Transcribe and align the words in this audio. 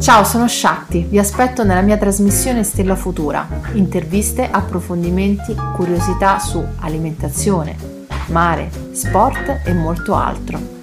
Ciao, 0.00 0.22
sono 0.22 0.46
Shakti, 0.46 1.06
vi 1.08 1.18
aspetto 1.18 1.64
nella 1.64 1.80
mia 1.80 1.96
trasmissione 1.96 2.62
Stella 2.62 2.94
Futura. 2.94 3.46
Interviste, 3.72 4.48
approfondimenti, 4.48 5.54
curiosità 5.74 6.38
su 6.38 6.64
alimentazione, 6.78 7.76
mare, 8.28 8.70
sport 8.92 9.62
e 9.64 9.74
molto 9.74 10.14
altro. 10.14 10.77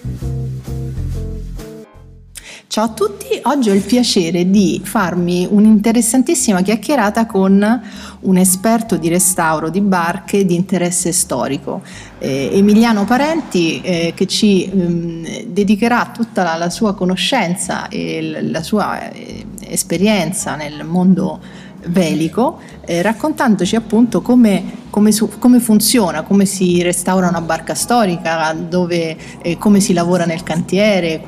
Ciao 2.75 2.83
a 2.83 2.89
tutti, 2.89 3.27
oggi 3.43 3.69
ho 3.69 3.73
il 3.73 3.83
piacere 3.83 4.49
di 4.49 4.81
farmi 4.83 5.47
un'interessantissima 5.49 6.61
chiacchierata 6.61 7.25
con 7.25 7.81
un 8.19 8.37
esperto 8.37 8.97
di 8.97 9.07
restauro 9.07 9.69
di 9.69 9.79
barche 9.79 10.43
di 10.45 10.55
interesse 10.55 11.13
storico, 11.13 11.81
eh, 12.19 12.49
Emiliano 12.51 13.05
Parenti, 13.05 13.79
eh, 13.79 14.11
che 14.13 14.27
ci 14.27 14.65
eh, 14.65 15.47
dedicherà 15.47 16.11
tutta 16.13 16.43
la, 16.43 16.57
la, 16.57 16.69
sua 16.69 16.95
conoscenza 16.95 17.87
e 17.87 18.41
la 18.41 18.61
sua 18.61 19.09
eh, 19.09 19.45
esperienza 19.67 20.57
nel 20.57 20.83
mondo 20.83 21.39
velico, 21.87 22.59
eh, 22.85 23.01
raccontandoci 23.01 23.75
appunto 23.75 24.21
come, 24.21 24.63
come, 24.89 25.11
su, 25.11 25.29
come, 25.39 25.59
funziona, 25.59 26.23
come 26.23 26.45
si 26.45 26.81
restaura 26.81 27.27
una 27.27 27.41
barca 27.41 27.73
storica, 27.73 28.53
dove, 28.53 29.17
eh, 29.41 29.57
come 29.57 29.79
si 29.79 29.93
lavora 29.93 30.25
nel 30.25 30.43
cantiere, 30.43 31.21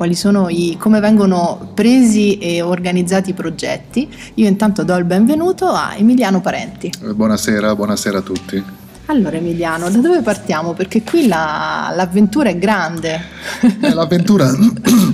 i, 0.48 0.76
come 0.78 1.00
vengono 1.00 1.70
presi 1.74 2.38
e 2.38 2.62
organizzati 2.62 3.30
i 3.30 3.34
progetti. 3.34 4.08
Io 4.34 4.46
intanto 4.46 4.84
do 4.84 4.96
il 4.96 5.04
benvenuto 5.04 5.66
a 5.66 5.94
Emiliano 5.96 6.40
Parenti. 6.40 6.92
Buonasera, 7.00 7.74
buonasera 7.74 8.18
a 8.18 8.22
tutti. 8.22 8.64
Allora 9.10 9.36
Emiliano, 9.36 9.88
da 9.88 9.98
dove 10.00 10.20
partiamo? 10.20 10.74
Perché 10.74 11.02
qui 11.02 11.26
la, 11.26 11.90
l'avventura 11.96 12.50
è 12.50 12.58
grande. 12.58 13.18
Eh, 13.80 13.94
l'avventura 13.94 14.50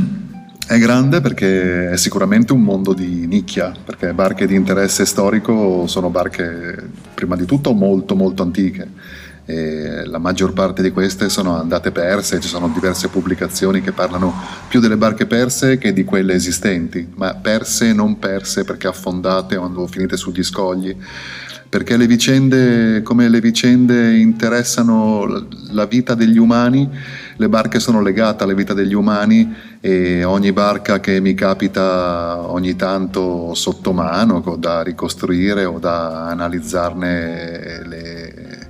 È 0.67 0.79
grande 0.79 1.21
perché 1.21 1.91
è 1.91 1.97
sicuramente 1.99 2.55
un 2.55 2.63
mondo 2.63 2.95
di 2.95 3.27
nicchia, 3.27 3.71
perché 3.85 4.15
barche 4.15 4.47
di 4.47 4.55
interesse 4.55 5.05
storico 5.05 5.87
sono 5.87 6.09
barche 6.09 6.91
prima 7.13 7.37
di 7.37 7.45
tutto 7.45 7.75
molto 7.75 8.15
molto 8.17 8.43
antiche. 8.43 8.89
E 9.45 10.07
la 10.07 10.17
maggior 10.17 10.55
parte 10.55 10.81
di 10.81 10.91
queste 10.91 11.29
sono 11.29 11.61
andate 11.61 11.91
perse, 11.91 12.41
ci 12.41 12.49
sono 12.49 12.69
diverse 12.69 13.09
pubblicazioni 13.09 13.83
che 13.83 13.93
parlano 13.93 14.33
più 14.67 14.81
delle 14.81 14.97
barche 14.97 15.27
perse 15.27 15.77
che 15.77 15.93
di 15.93 16.03
quelle 16.03 16.33
esistenti, 16.33 17.13
ma 17.15 17.35
perse 17.35 17.91
e 17.91 17.93
non 17.93 18.19
perse 18.19 18.65
perché 18.65 18.87
affondate 18.87 19.57
o 19.57 19.87
finite 19.87 20.17
sugli 20.17 20.43
scogli 20.43 20.97
perché 21.75 21.97
le 21.97 22.07
vicende, 22.07 23.03
come 23.03 23.29
le 23.29 23.41
vicende 23.41 24.17
interessano 24.17 25.49
la 25.71 25.87
vita 25.87 26.15
degli 26.15 26.39
umani, 26.39 26.89
le 27.35 27.49
barche 27.49 27.81
sono 27.81 28.01
legate 28.01 28.45
alla 28.45 28.55
vita 28.55 28.75
degli 28.75 28.95
umani 28.95 29.53
e 29.81 30.23
ogni 30.23 30.53
barca 30.53 31.01
che 31.01 31.19
mi 31.19 31.35
capita 31.35 32.49
ogni 32.49 32.77
tanto 32.77 33.55
sotto 33.55 33.93
mano 33.93 34.55
da 34.57 34.83
ricostruire 34.83 35.65
o 35.65 35.81
da 35.81 36.29
analizzarne 36.29 37.83
le, 37.85 38.69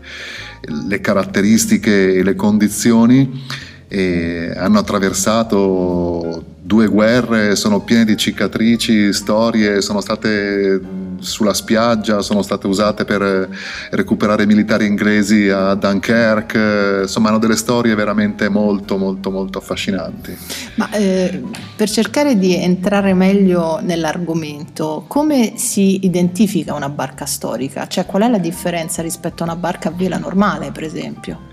le 0.88 1.00
caratteristiche 1.02 2.14
e 2.14 2.22
le 2.22 2.34
condizioni. 2.34 3.44
E 3.86 4.50
hanno 4.56 4.78
attraversato 4.78 6.42
due 6.58 6.86
guerre, 6.86 7.54
sono 7.54 7.80
piene 7.80 8.06
di 8.06 8.16
cicatrici, 8.16 9.12
storie, 9.12 9.82
sono 9.82 10.00
state 10.00 11.02
sulla 11.24 11.54
spiaggia, 11.54 12.22
sono 12.22 12.42
state 12.42 12.66
usate 12.66 13.04
per 13.04 13.48
recuperare 13.90 14.46
militari 14.46 14.86
inglesi 14.86 15.48
a 15.48 15.74
Dunkerque, 15.74 17.00
insomma 17.02 17.30
hanno 17.30 17.38
delle 17.38 17.56
storie 17.56 17.94
veramente 17.94 18.48
molto 18.48 18.96
molto 18.96 19.30
molto 19.30 19.58
affascinanti. 19.58 20.36
Ma 20.76 20.90
eh, 20.90 21.42
per 21.74 21.90
cercare 21.90 22.38
di 22.38 22.54
entrare 22.54 23.14
meglio 23.14 23.80
nell'argomento, 23.80 25.04
come 25.08 25.54
si 25.56 26.04
identifica 26.04 26.74
una 26.74 26.88
barca 26.88 27.26
storica? 27.26 27.86
Cioè 27.86 28.06
qual 28.06 28.22
è 28.22 28.28
la 28.28 28.38
differenza 28.38 29.02
rispetto 29.02 29.42
a 29.42 29.46
una 29.46 29.56
barca 29.56 29.88
a 29.88 29.92
vela 29.92 30.18
normale, 30.18 30.70
per 30.70 30.84
esempio? 30.84 31.52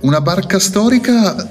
Una 0.00 0.20
barca 0.20 0.58
storica 0.58 1.48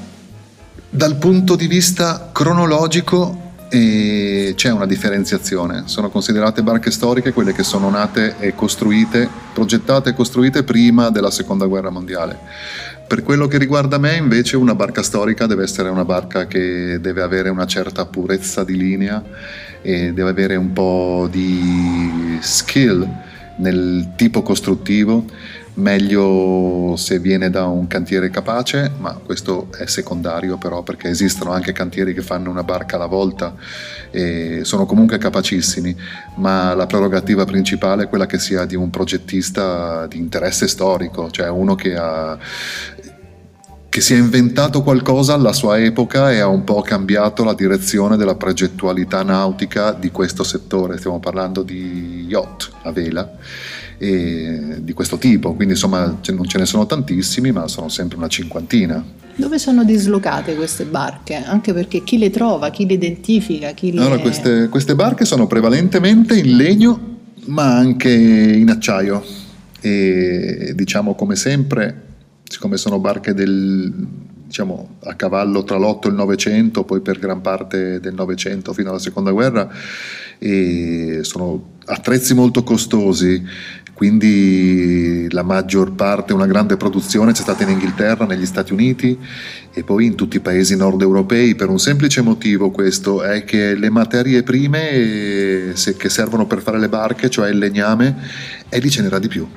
dal 0.90 1.16
punto 1.16 1.56
di 1.56 1.67
vista 1.67 2.29
cronologico 2.34 3.41
eh, 3.71 4.51
c'è 4.55 4.69
una 4.69 4.85
differenziazione. 4.85 5.83
Sono 5.85 6.09
considerate 6.09 6.61
barche 6.61 6.91
storiche 6.91 7.31
quelle 7.31 7.53
che 7.53 7.63
sono 7.63 7.89
nate 7.89 8.35
e 8.39 8.53
costruite, 8.53 9.29
progettate 9.53 10.09
e 10.09 10.13
costruite 10.13 10.63
prima 10.63 11.09
della 11.09 11.31
seconda 11.31 11.65
guerra 11.65 11.89
mondiale. 11.89 12.37
Per 13.07 13.23
quello 13.23 13.47
che 13.47 13.57
riguarda 13.57 13.97
me, 13.97 14.15
invece, 14.15 14.57
una 14.57 14.75
barca 14.75 15.01
storica 15.03 15.45
deve 15.45 15.63
essere 15.63 15.89
una 15.89 16.05
barca 16.05 16.47
che 16.47 16.99
deve 16.99 17.21
avere 17.21 17.49
una 17.49 17.65
certa 17.65 18.05
purezza 18.05 18.63
di 18.65 18.75
linea 18.75 19.23
e 19.81 20.11
deve 20.11 20.29
avere 20.29 20.55
un 20.55 20.73
po' 20.73 21.27
di 21.31 22.37
skill 22.41 23.07
nel 23.57 24.13
tipo 24.16 24.41
costruttivo 24.41 25.25
meglio 25.75 26.95
se 26.97 27.19
viene 27.19 27.50
da 27.50 27.66
un 27.66 27.88
cantiere 27.88 28.29
capace, 28.29 28.91
ma 28.97 29.13
questo 29.13 29.67
è 29.78 29.85
secondario 29.85 30.57
però 30.57 30.84
perché 30.84 31.07
esistono 31.07 31.51
anche 31.51 31.72
cantieri 31.72 32.13
che 32.13 32.22
fanno 32.22 32.50
una 32.50 32.63
barca 32.63 32.97
alla 32.97 33.06
volta 33.06 33.56
e 34.09 34.61
sono 34.63 34.85
comunque 34.85 35.17
capacissimi, 35.17 35.95
ma 36.35 36.73
la 36.73 36.88
prerogativa 36.88 37.45
principale 37.45 38.03
è 38.03 38.09
quella 38.09 38.25
che 38.25 38.40
sia 38.40 38.66
di 38.66 38.75
un 38.75 38.90
progettista 38.90 40.07
di 40.07 40.17
interesse 40.17 40.67
storico, 40.67 41.31
cioè 41.31 41.50
uno 41.50 41.75
che 41.75 41.95
ha 41.95 42.38
che 43.91 44.00
si 44.00 44.13
è 44.13 44.18
inventato 44.18 44.84
qualcosa 44.84 45.34
alla 45.34 45.52
sua 45.52 45.78
epoca 45.78 46.31
e 46.31 46.40
ha 46.40 46.47
un 46.47 46.63
po' 46.63 46.81
cambiato 46.81 47.44
la 47.44 47.53
direzione 47.53 48.16
della 48.16 48.35
progettualità 48.35 49.22
nautica 49.22 49.91
di 49.91 50.12
questo 50.12 50.46
settore. 50.46 50.97
Stiamo 50.97 51.19
parlando 51.19 51.62
di 51.62 52.24
yacht 52.25 52.72
a 52.84 52.91
vela 52.94 53.29
di 53.97 54.94
questo 54.94 55.18
tipo, 55.18 55.53
quindi 55.56 55.74
insomma 55.74 56.06
non 56.06 56.47
ce 56.47 56.57
ne 56.57 56.66
sono 56.66 56.85
tantissimi, 56.85 57.52
ma 57.52 57.68
sono 57.68 57.90
sempre 57.90 58.16
una 58.16 58.29
cinquantina. 58.29 59.03
Dove 59.35 59.59
sono 59.59 59.84
dislocate 59.84 60.56
queste 60.56 60.85
barche? 60.85 61.35
Anche 61.35 61.73
perché 61.73 62.02
chi 62.06 62.18
le 62.18 62.29
trova, 62.29 62.69
chi 62.69 62.88
le 62.88 62.94
identifica, 62.94 63.72
chi 63.72 63.91
le... 63.91 64.00
Allora, 64.00 64.19
queste, 64.19 64.69
queste 64.69 64.96
barche 64.96 65.25
sono 65.25 65.47
prevalentemente 65.47 66.38
in 66.38 66.56
legno, 66.56 67.18
ma 67.47 67.75
anche 67.75 68.09
in 68.09 68.69
acciaio. 68.69 69.22
E 69.81 70.72
diciamo 70.75 71.13
come 71.13 71.35
sempre, 71.35 72.06
siccome 72.51 72.78
sono 72.78 73.00
barche 73.00 73.34
del, 73.34 73.91
diciamo, 74.45 74.97
a 75.03 75.16
cavallo 75.16 75.63
tra 75.63 75.78
l'8 75.78 76.06
e 76.06 76.07
il 76.09 76.16
900, 76.16 76.84
poi 76.84 77.00
per 77.00 77.17
gran 77.17 77.41
parte 77.41 78.00
del 78.00 78.13
900 78.13 78.73
fino 78.73 78.89
alla 78.89 79.00
seconda 79.00 79.31
guerra, 79.31 79.69
sono 81.22 81.69
attrezzi 81.85 82.34
molto 82.34 82.63
costosi 82.63 83.44
quindi 84.01 85.28
la 85.29 85.44
maggior 85.44 85.94
parte, 85.94 86.34
una 86.34 86.47
grande 86.47 86.75
produzione 86.75 87.34
c'è 87.34 87.44
stata 87.44 87.61
in 87.61 87.69
Inghilterra, 87.69 88.25
negli 88.25 88.47
Stati 88.47 88.73
Uniti 88.73 89.16
e 89.72 89.84
poi 89.84 90.07
in 90.07 90.16
tutti 90.16 90.38
i 90.38 90.40
paesi 90.40 90.75
nord 90.75 91.03
europei 91.03 91.53
per 91.53 91.69
un 91.69 91.78
semplice 91.78 92.22
motivo 92.22 92.72
questo 92.72 93.22
è 93.22 93.44
che 93.44 93.75
le 93.75 93.91
materie 93.91 94.41
prime 94.41 95.73
che 95.75 96.09
servono 96.09 96.47
per 96.47 96.63
fare 96.63 96.79
le 96.79 96.90
barche, 96.90 97.29
cioè 97.29 97.51
il 97.51 97.59
legname, 97.59 98.17
e 98.69 98.79
lì 98.79 98.90
ce 98.90 99.03
n'era 99.03 99.19
di 99.19 99.28
più. 99.28 99.47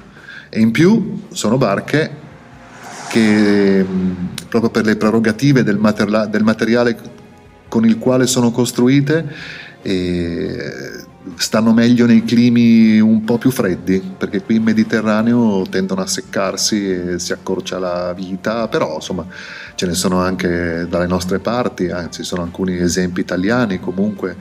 E 0.50 0.60
in 0.60 0.72
più 0.72 1.22
sono 1.30 1.56
barche 1.56 2.10
che 3.14 3.86
proprio 4.48 4.70
per 4.70 4.84
le 4.84 4.96
prerogative 4.96 5.62
del, 5.62 5.78
materiale, 5.78 6.28
del 6.30 6.42
materiale 6.42 6.98
con 7.68 7.84
il 7.84 7.96
quale 7.98 8.26
sono 8.26 8.50
costruite 8.50 9.24
stanno 11.36 11.72
meglio 11.72 12.06
nei 12.06 12.24
climi 12.24 12.98
un 12.98 13.22
po' 13.24 13.38
più 13.38 13.52
freddi, 13.52 14.02
perché 14.18 14.42
qui 14.42 14.56
in 14.56 14.64
Mediterraneo 14.64 15.64
tendono 15.70 16.00
a 16.00 16.08
seccarsi 16.08 16.90
e 16.90 17.18
si 17.20 17.32
accorcia 17.32 17.78
la 17.78 18.12
vita, 18.14 18.66
però 18.66 18.96
insomma 18.96 19.24
ce 19.76 19.86
ne 19.86 19.94
sono 19.94 20.18
anche 20.18 20.86
dalle 20.88 21.06
nostre 21.06 21.38
parti, 21.38 21.90
anzi 21.90 22.24
sono 22.24 22.42
alcuni 22.42 22.76
esempi 22.76 23.20
italiani 23.20 23.78
comunque 23.78 24.36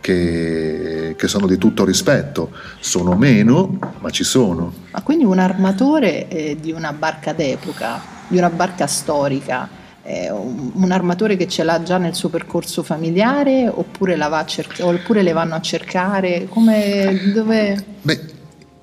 che, 0.00 1.14
che, 1.16 1.28
sono 1.28 1.46
di 1.46 1.58
tutto 1.58 1.84
rispetto, 1.84 2.50
sono 2.80 3.14
meno, 3.16 3.78
ma 4.00 4.10
ci 4.10 4.24
sono. 4.24 4.72
Ma 4.90 5.02
quindi 5.02 5.24
un 5.24 5.38
armatore 5.38 6.28
eh, 6.28 6.56
di 6.60 6.72
una 6.72 6.92
barca 6.92 7.32
d'epoca, 7.32 8.00
di 8.28 8.38
una 8.38 8.50
barca 8.50 8.86
storica, 8.86 9.68
eh, 10.02 10.30
un 10.30 10.90
armatore 10.90 11.36
che 11.36 11.46
ce 11.46 11.62
l'ha 11.62 11.82
già 11.82 11.98
nel 11.98 12.14
suo 12.14 12.28
percorso 12.30 12.82
familiare 12.82 13.68
oppure, 13.68 14.16
cerca- 14.46 14.86
oppure 14.86 15.22
le 15.22 15.32
vanno 15.32 15.54
a 15.54 15.60
cercare? 15.60 16.46
Come, 16.48 17.32
dove... 17.34 17.84
Beh, 18.02 18.20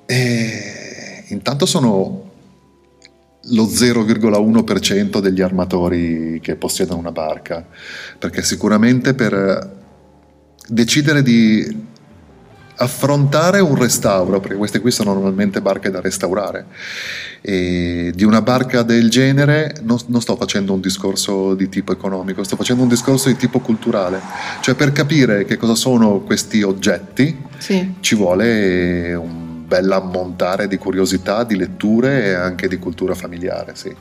eh, 0.06 1.24
intanto 1.28 1.66
sono 1.66 2.26
lo 3.50 3.64
0,1% 3.64 5.20
degli 5.20 5.42
armatori 5.42 6.40
che 6.42 6.56
possiedono 6.56 7.00
una 7.00 7.12
barca, 7.12 7.66
perché 8.18 8.44
sicuramente 8.44 9.14
per 9.14 9.77
decidere 10.68 11.24
di 11.24 11.86
affrontare 12.80 13.60
un 13.60 13.76
restauro, 13.76 14.40
perché 14.40 14.56
queste 14.56 14.80
qui 14.80 14.92
sono 14.92 15.14
normalmente 15.14 15.62
barche 15.62 15.90
da 15.90 16.02
restaurare. 16.02 16.66
E 17.42 18.12
di 18.14 18.24
una 18.24 18.42
barca 18.42 18.84
del 18.84 19.10
genere 19.10 19.76
non, 19.84 19.98
non, 20.08 20.22
sto 20.22 20.36
facendo 20.36 20.74
un 20.74 20.82
discorso 20.82 21.56
di 21.56 21.70
tipo 21.70 21.92
economico, 21.92 22.44
sto 22.44 22.56
facendo 22.56 22.84
un 22.84 22.90
discorso 22.90 23.30
di 23.30 23.36
tipo 23.36 23.60
culturale. 23.60 24.20
Cioè 24.62 24.76
per 24.76 24.92
capire 24.92 25.46
che 25.46 25.58
cosa 25.58 25.76
sono 25.76 26.20
questi 26.20 26.62
oggetti 26.62 27.36
sì. 27.58 27.96
ci 28.00 28.16
vuole 28.16 29.14
un 29.16 29.66
bel 29.66 29.92
ammontare 29.92 30.68
di 30.68 30.78
curiosità, 30.78 31.44
di 31.44 31.56
letture 31.56 32.26
e 32.26 32.34
anche 32.34 32.68
di 32.68 32.78
cultura 32.78 33.16
familiare. 33.16 33.74
Sì. 33.76 33.94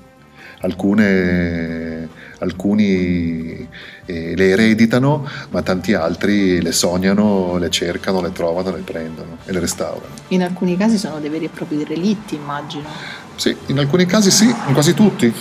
Alcune, 0.61 2.06
alcuni 2.39 3.69
eh, 4.07 4.35
le 4.37 4.49
ereditano, 4.51 5.29
ma 5.51 5.63
tanti 5.63 5.95
altri 5.95 6.61
le 6.61 6.73
sognano, 6.73 7.57
le 7.59 7.71
cercano, 7.71 8.21
le 8.21 8.33
trovano, 8.33 8.71
le 8.71 8.83
prendono 8.83 9.39
e 9.45 9.53
le 9.53 9.61
restaurano. 9.61 10.15
In 10.29 10.43
alcuni 10.43 10.77
casi 10.77 10.99
sono 10.99 11.19
dei 11.19 11.31
veri 11.31 11.47
e 11.47 11.49
propri 11.49 11.85
relitti, 11.85 12.35
immagino. 12.35 12.89
Sì, 13.37 13.55
in 13.67 13.79
alcuni 13.79 14.07
casi 14.07 14.31
sì, 14.31 14.47
in 14.47 14.73
quasi 14.73 14.95
tutti. 14.95 15.33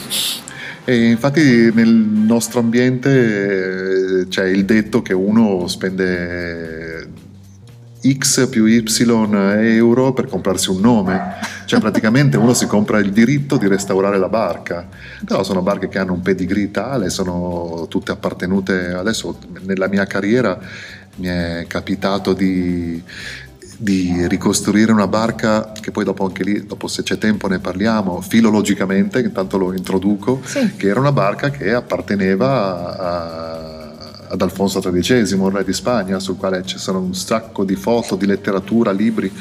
E 0.88 1.10
infatti 1.10 1.72
nel 1.74 1.90
nostro 1.90 2.60
ambiente 2.60 4.22
eh, 4.22 4.28
c'è 4.28 4.46
il 4.46 4.66
detto 4.66 5.02
che 5.02 5.14
uno 5.14 5.68
spende 5.68 7.10
X 8.08 8.48
più 8.50 8.66
Y 8.66 8.84
euro 9.00 10.14
per 10.14 10.28
comprarsi 10.28 10.70
un 10.70 10.80
nome, 10.80 11.38
cioè 11.66 11.80
praticamente 11.80 12.38
uno 12.38 12.54
si 12.54 12.68
compra 12.68 13.00
il 13.00 13.12
diritto 13.12 13.58
di 13.58 13.68
restaurare 13.68 14.18
la 14.18 14.30
barca, 14.30 14.88
però 15.26 15.44
sono 15.44 15.62
barche 15.62 15.88
che 15.88 16.00
hanno 16.00 16.14
un 16.14 16.22
pedigree 16.22 16.72
tale, 16.72 17.10
sono 17.10 17.88
tutte 17.90 18.12
appartenute, 18.12 18.94
adesso 18.94 19.38
nella 19.62 19.88
mia 19.88 20.06
carriera 20.06 20.58
mi 21.18 21.28
è 21.28 21.66
capitato 21.68 22.34
di, 22.34 23.02
di 23.78 24.28
ricostruire 24.28 24.92
una 24.92 25.08
barca 25.08 25.72
che 25.80 25.92
poi 25.92 26.04
dopo 26.04 26.26
anche 26.26 26.44
lì, 26.44 26.66
dopo 26.66 26.88
se 26.88 27.04
c'è 27.04 27.18
tempo 27.18 27.48
ne 27.48 27.60
parliamo, 27.60 28.22
filologicamente, 28.22 29.20
intanto 29.20 29.58
lo 29.58 29.74
introduco, 29.74 30.42
sì. 30.44 30.74
che 30.76 30.88
era 30.88 31.00
una 31.00 31.12
barca 31.12 31.50
che 31.50 31.74
apparteneva 31.74 32.98
a 32.98 33.75
ad 34.30 34.42
Alfonso 34.42 34.80
XIII, 34.80 35.22
il 35.22 35.52
re 35.52 35.64
di 35.64 35.74
Spagna, 35.74 36.20
sul 36.20 36.38
quale 36.38 36.64
ci 36.66 36.78
sono 36.78 37.00
un 37.00 37.14
sacco 37.14 37.64
di 37.64 37.76
foto, 37.76 38.16
di 38.16 38.26
letteratura, 38.26 38.92
libri, 38.92 39.32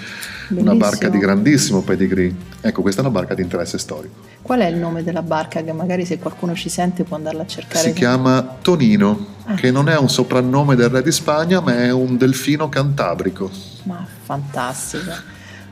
Bellissimo. 0.49 0.61
una 0.61 0.75
barca 0.75 1.09
di 1.09 1.19
grandissimo 1.19 1.83
pedigree. 1.83 2.35
Ecco, 2.61 2.83
questa 2.83 3.01
è 3.03 3.05
una 3.05 3.13
barca 3.13 3.35
di 3.35 3.43
interesse 3.43 3.79
storico. 3.79 4.15
Qual 4.43 4.61
è 4.61 4.67
il 4.67 4.77
nome 4.77 5.03
della 5.03 5.23
barca 5.23 5.63
che 5.63 5.73
magari 5.73 6.05
se 6.05 6.19
qualcuno 6.19 6.55
ci 6.55 6.69
sente 6.69 7.05
può 7.05 7.17
andarla 7.17 7.43
a 7.43 7.47
cercare? 7.47 7.89
Si 7.89 7.93
chiama 7.95 8.57
Tonino, 8.61 9.27
ah. 9.45 9.55
che 9.55 9.71
non 9.71 9.89
è 9.89 9.97
un 9.97 10.09
soprannome 10.09 10.75
del 10.75 10.91
re 10.91 11.03
di 11.03 11.13
Spagna, 11.13 11.61
ma 11.61 11.83
è 11.83 11.91
un 11.91 12.17
delfino 12.17 12.69
cantabrico. 12.69 13.51
Ma 13.85 14.07
fantastico, 14.25 15.13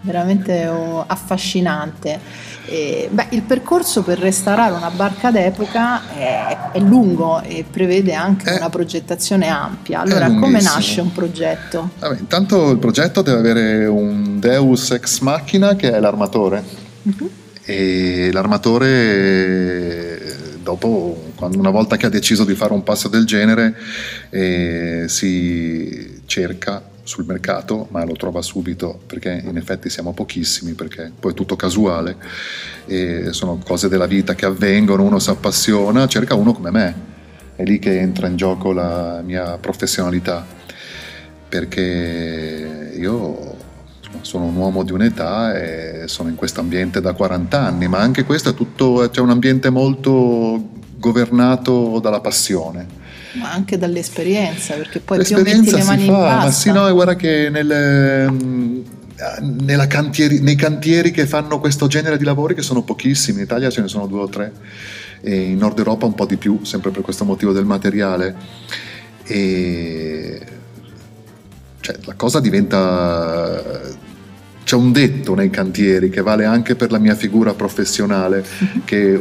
veramente 0.03 0.67
oh, 0.69 1.05
affascinante. 1.07 2.21
Eh, 2.67 3.09
beh, 3.11 3.29
il 3.31 3.43
percorso 3.43 4.03
per 4.03 4.19
restaurare 4.19 4.73
una 4.73 4.91
barca 4.91 5.31
d'epoca 5.31 6.15
è, 6.15 6.71
è 6.73 6.79
lungo 6.79 7.41
e 7.43 7.65
prevede 7.69 8.15
anche 8.15 8.53
è, 8.53 8.57
una 8.57 8.69
progettazione 8.69 9.49
ampia. 9.49 10.01
Allora, 10.01 10.27
come 10.27 10.61
nasce 10.61 11.01
un 11.01 11.13
progetto? 11.13 11.91
Vabbè, 11.99 12.19
intanto 12.19 12.71
il 12.71 12.79
progetto 12.79 13.23
deve 13.23 13.39
avere 13.39 13.87
un 13.87 14.39
deus 14.39 14.91
ex 14.91 15.21
machina 15.21 15.75
che 15.75 15.91
è 15.91 15.99
l'armatore. 15.99 16.63
Uh-huh. 17.03 17.31
E 17.65 18.31
l'armatore 18.33 20.21
dopo, 20.63 21.33
una 21.41 21.71
volta 21.71 21.97
che 21.97 22.07
ha 22.07 22.09
deciso 22.09 22.45
di 22.45 22.55
fare 22.55 22.73
un 22.73 22.83
passo 22.83 23.09
del 23.09 23.25
genere, 23.25 23.75
eh, 24.31 25.05
si 25.09 26.23
cerca 26.27 26.83
sul 27.03 27.25
mercato, 27.25 27.89
ma 27.91 28.05
lo 28.05 28.13
trova 28.13 28.43
subito 28.43 29.01
perché 29.07 29.43
in 29.45 29.57
effetti 29.57 29.91
siamo 29.91 30.13
pochissimi, 30.13 30.73
perché 30.73 31.11
poi 31.19 31.33
è 31.33 31.35
tutto 31.35 31.57
casuale, 31.57 32.17
e 32.87 33.33
sono 33.33 33.59
cose 33.65 33.89
della 33.89 34.07
vita 34.07 34.35
che 34.35 34.47
avvengono, 34.47 35.03
uno 35.03 35.19
si 35.19 35.31
appassiona, 35.31 36.07
cerca 36.07 36.35
uno 36.35 36.53
come 36.53 36.71
me, 36.71 36.95
è 37.57 37.65
lì 37.65 37.79
che 37.79 37.99
entra 37.99 38.29
in 38.29 38.37
gioco 38.37 38.73
la 38.73 39.21
mia 39.25 39.59
professionalità, 39.59 40.47
perché 41.49 42.93
io 42.97 43.57
sono 44.21 44.45
un 44.45 44.57
uomo 44.57 44.85
di 44.85 44.93
un'età 44.93 45.59
e 45.59 46.05
sono 46.07 46.29
in 46.29 46.37
questo 46.37 46.61
ambiente 46.61 47.01
da 47.01 47.13
40 47.13 47.61
anni, 47.61 47.89
ma 47.89 47.99
anche 47.99 48.25
questo 48.25 48.51
è 48.51 48.55
tutto, 48.55 49.09
c'è 49.11 49.21
un 49.21 49.31
ambiente 49.31 49.71
molto 49.71 50.71
governato 50.97 51.99
dalla 51.99 52.21
passione 52.21 53.01
ma 53.35 53.53
anche 53.53 53.79
dall'esperienza, 53.79 54.75
perché 54.75 55.01
poi 55.01 55.19
L'esperienza 55.19 55.63
più 55.63 55.63
metti 55.63 55.77
le 55.77 55.85
mani 55.85 56.07
fa, 56.07 56.13
in 56.13 56.19
pasta. 56.19 56.45
Ma 56.45 56.51
sì, 56.51 56.73
no, 56.73 56.93
guarda 56.93 57.17
che 57.17 57.49
nel, 57.51 58.31
mm, 58.31 58.81
cantieri, 59.89 60.41
nei 60.41 60.57
cantieri 60.57 61.11
che 61.11 61.27
fanno 61.27 61.61
questo 61.61 61.87
genere 61.87 62.19
di 62.19 62.25
lavori, 62.25 62.55
che 62.55 62.63
sono 62.63 62.83
pochissimi, 62.83 63.39
in 63.39 63.45
Italia 63.45 63.71
ce 63.71 63.81
ne 63.81 63.89
sono 63.89 64.07
due 64.07 64.21
o 64.21 64.29
tre, 64.29 64.53
e 65.21 65.35
in 65.35 65.59
Nord 65.59 65.79
Europa 65.79 66.07
un 66.07 66.15
po' 66.15 66.27
di 66.27 66.37
più, 66.37 66.61
sempre 66.65 66.91
per 66.91 67.03
questo 67.03 67.25
motivo 67.25 67.53
del 67.53 67.65
materiale. 67.65 68.35
E 69.25 70.41
cioè, 71.81 71.97
la 72.05 72.15
cosa 72.15 72.41
diventa 72.41 74.01
c'è 74.65 74.77
un 74.77 74.93
detto 74.93 75.35
nei 75.35 75.51
cantieri 75.51 76.09
che 76.09 76.23
vale 76.23 76.45
anche 76.45 76.77
per 76.77 76.91
la 76.91 76.99
mia 76.99 77.15
figura 77.15 77.55
professionale, 77.55 78.45
che 78.87 79.21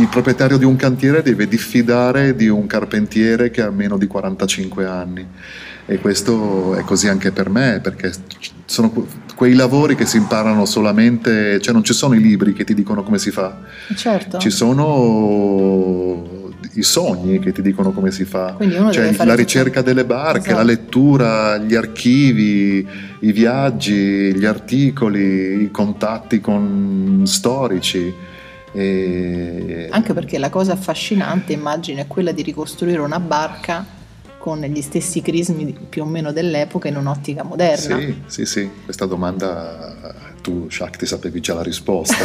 il 0.00 0.08
proprietario 0.08 0.58
di 0.58 0.64
un 0.64 0.76
cantiere 0.76 1.22
deve 1.22 1.48
diffidare 1.48 2.34
di 2.34 2.48
un 2.48 2.66
carpentiere 2.66 3.50
che 3.50 3.62
ha 3.62 3.70
meno 3.70 3.96
di 3.96 4.06
45 4.06 4.86
anni. 4.86 5.26
E 5.88 5.98
questo 5.98 6.74
è 6.74 6.82
così 6.82 7.08
anche 7.08 7.30
per 7.30 7.48
me, 7.48 7.78
perché 7.80 8.10
sono 8.64 8.92
quei 9.36 9.54
lavori 9.54 9.94
che 9.94 10.04
si 10.04 10.16
imparano 10.16 10.64
solamente, 10.64 11.60
cioè 11.60 11.72
non 11.72 11.84
ci 11.84 11.92
sono 11.92 12.14
i 12.14 12.20
libri 12.20 12.52
che 12.52 12.64
ti 12.64 12.74
dicono 12.74 13.04
come 13.04 13.18
si 13.18 13.30
fa. 13.30 13.56
Certo. 13.94 14.38
Ci 14.38 14.50
sono 14.50 16.44
i 16.74 16.82
sogni 16.82 17.38
che 17.38 17.52
ti 17.52 17.62
dicono 17.62 17.92
come 17.92 18.10
si 18.10 18.24
fa. 18.24 18.56
Cioè, 18.90 19.14
la 19.24 19.34
ricerca 19.34 19.82
delle 19.82 20.04
barche, 20.04 20.48
esatto. 20.48 20.56
la 20.56 20.64
lettura, 20.64 21.56
gli 21.58 21.74
archivi, 21.74 22.86
i 23.20 23.32
viaggi, 23.32 24.34
gli 24.34 24.44
articoli, 24.44 25.62
i 25.62 25.70
contatti 25.70 26.40
con 26.40 27.22
storici. 27.24 28.12
E... 28.76 29.88
Anche 29.90 30.12
perché 30.12 30.38
la 30.38 30.50
cosa 30.50 30.72
affascinante, 30.72 31.54
immagino, 31.54 32.00
è 32.00 32.06
quella 32.06 32.32
di 32.32 32.42
ricostruire 32.42 33.00
una 33.00 33.20
barca 33.20 33.84
con 34.38 34.60
gli 34.60 34.82
stessi 34.82 35.22
crismi 35.22 35.76
più 35.88 36.02
o 36.02 36.04
meno 36.06 36.30
dell'epoca 36.30 36.88
in 36.88 36.96
un'ottica 36.96 37.42
moderna. 37.42 37.98
Sì, 37.98 38.22
sì, 38.26 38.44
sì, 38.44 38.70
questa 38.84 39.06
domanda 39.06 40.25
tu 40.46 40.70
Shakti 40.70 41.06
sapevi 41.06 41.40
già 41.40 41.54
la 41.54 41.62
risposta, 41.64 42.24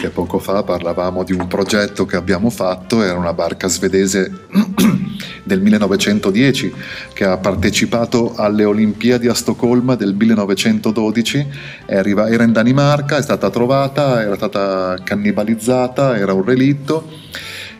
che 0.00 0.10
poco 0.10 0.38
fa 0.38 0.62
parlavamo 0.62 1.24
di 1.24 1.32
un 1.32 1.48
progetto 1.48 2.06
che 2.06 2.14
abbiamo 2.14 2.50
fatto, 2.50 3.02
era 3.02 3.18
una 3.18 3.32
barca 3.32 3.66
svedese 3.66 4.30
del 5.42 5.60
1910 5.60 6.72
che 7.12 7.24
ha 7.24 7.38
partecipato 7.38 8.34
alle 8.36 8.64
Olimpiadi 8.64 9.26
a 9.26 9.34
Stoccolma 9.34 9.96
del 9.96 10.14
1912, 10.14 11.48
era 11.86 12.44
in 12.44 12.52
Danimarca, 12.52 13.16
è 13.16 13.22
stata 13.22 13.50
trovata, 13.50 14.22
era 14.22 14.36
stata 14.36 14.96
cannibalizzata, 15.02 16.16
era 16.16 16.34
un 16.34 16.44
relitto. 16.44 17.08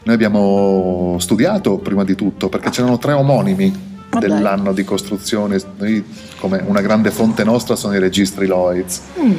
Noi 0.02 0.14
abbiamo 0.16 1.19
studiato 1.21 1.78
prima 1.78 2.02
di 2.02 2.16
tutto 2.16 2.49
perché 2.49 2.71
c'erano 2.71 2.99
tre 2.99 3.12
omonimi 3.12 3.90
ma 4.12 4.21
dell'anno 4.21 4.64
dai. 4.64 4.75
di 4.75 4.85
costruzione. 4.85 5.61
Noi, 5.78 6.04
come 6.38 6.62
una 6.66 6.81
grande 6.81 7.11
fonte 7.11 7.45
nostra 7.45 7.76
sono 7.76 7.95
i 7.95 7.99
registri 7.99 8.47
Lloyds. 8.47 9.02
Mm. 9.21 9.33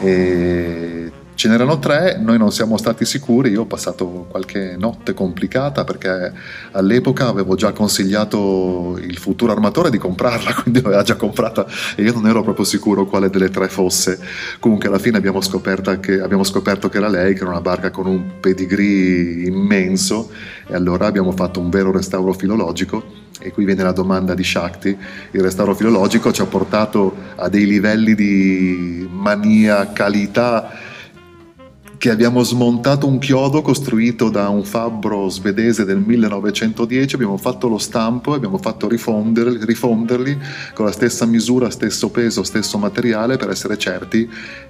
E 0.00 1.12
ce 1.40 1.48
n'erano 1.48 1.78
tre, 1.78 2.18
noi 2.20 2.36
non 2.36 2.52
siamo 2.52 2.76
stati 2.76 3.06
sicuri, 3.06 3.48
io 3.48 3.62
ho 3.62 3.64
passato 3.64 4.26
qualche 4.28 4.76
notte 4.76 5.14
complicata 5.14 5.84
perché 5.84 6.34
all'epoca 6.72 7.28
avevo 7.28 7.54
già 7.54 7.72
consigliato 7.72 8.98
il 9.00 9.16
futuro 9.16 9.50
armatore 9.50 9.88
di 9.88 9.96
comprarla, 9.96 10.52
quindi 10.60 10.82
l'aveva 10.82 11.02
già 11.02 11.16
comprata 11.16 11.64
e 11.96 12.02
io 12.02 12.12
non 12.12 12.26
ero 12.26 12.42
proprio 12.42 12.66
sicuro 12.66 13.06
quale 13.06 13.30
delle 13.30 13.48
tre 13.48 13.70
fosse. 13.70 14.20
Comunque 14.58 14.88
alla 14.88 14.98
fine 14.98 15.16
abbiamo, 15.16 15.40
che, 15.98 16.20
abbiamo 16.20 16.44
scoperto 16.44 16.90
che 16.90 16.98
era 16.98 17.08
lei, 17.08 17.32
che 17.32 17.40
era 17.40 17.52
una 17.52 17.62
barca 17.62 17.90
con 17.90 18.04
un 18.04 18.32
pedigree 18.38 19.46
immenso 19.46 20.30
e 20.66 20.74
allora 20.74 21.06
abbiamo 21.06 21.32
fatto 21.32 21.58
un 21.58 21.70
vero 21.70 21.90
restauro 21.90 22.34
filologico 22.34 23.02
e 23.40 23.50
qui 23.50 23.64
viene 23.64 23.82
la 23.82 23.92
domanda 23.92 24.34
di 24.34 24.44
Shakti, 24.44 24.94
il 25.30 25.40
restauro 25.40 25.74
filologico 25.74 26.32
ci 26.32 26.42
ha 26.42 26.44
portato 26.44 27.16
a 27.36 27.48
dei 27.48 27.64
livelli 27.64 28.14
di 28.14 29.08
maniacalità 29.10 30.88
che 32.00 32.08
abbiamo 32.08 32.42
smontato 32.42 33.06
un 33.06 33.18
chiodo 33.18 33.60
costruito 33.60 34.30
da 34.30 34.48
un 34.48 34.64
fabbro 34.64 35.28
svedese 35.28 35.84
del 35.84 35.98
1910, 35.98 37.14
abbiamo 37.14 37.36
fatto 37.36 37.68
lo 37.68 37.76
stampo 37.76 38.32
e 38.32 38.36
abbiamo 38.36 38.56
fatto 38.56 38.88
rifonderli, 38.88 39.62
rifonderli, 39.66 40.38
con 40.72 40.86
la 40.86 40.92
stessa 40.92 41.26
misura, 41.26 41.68
stesso 41.68 42.08
peso, 42.08 42.42
stesso 42.42 42.78
materiale 42.78 43.36
per 43.36 43.50
essere 43.50 43.76
certi 43.76 44.26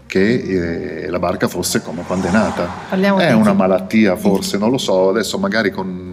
che 0.06 1.04
eh, 1.04 1.08
la 1.08 1.20
barca 1.20 1.46
fosse 1.46 1.82
come 1.82 2.02
quando 2.02 2.26
è 2.26 2.32
nata. 2.32 2.68
Parliamo 2.88 3.20
è 3.20 3.32
una 3.32 3.52
malattia 3.52 4.16
forse, 4.16 4.58
non 4.58 4.72
lo 4.72 4.78
so, 4.78 5.10
adesso 5.10 5.38
magari 5.38 5.70
con 5.70 6.10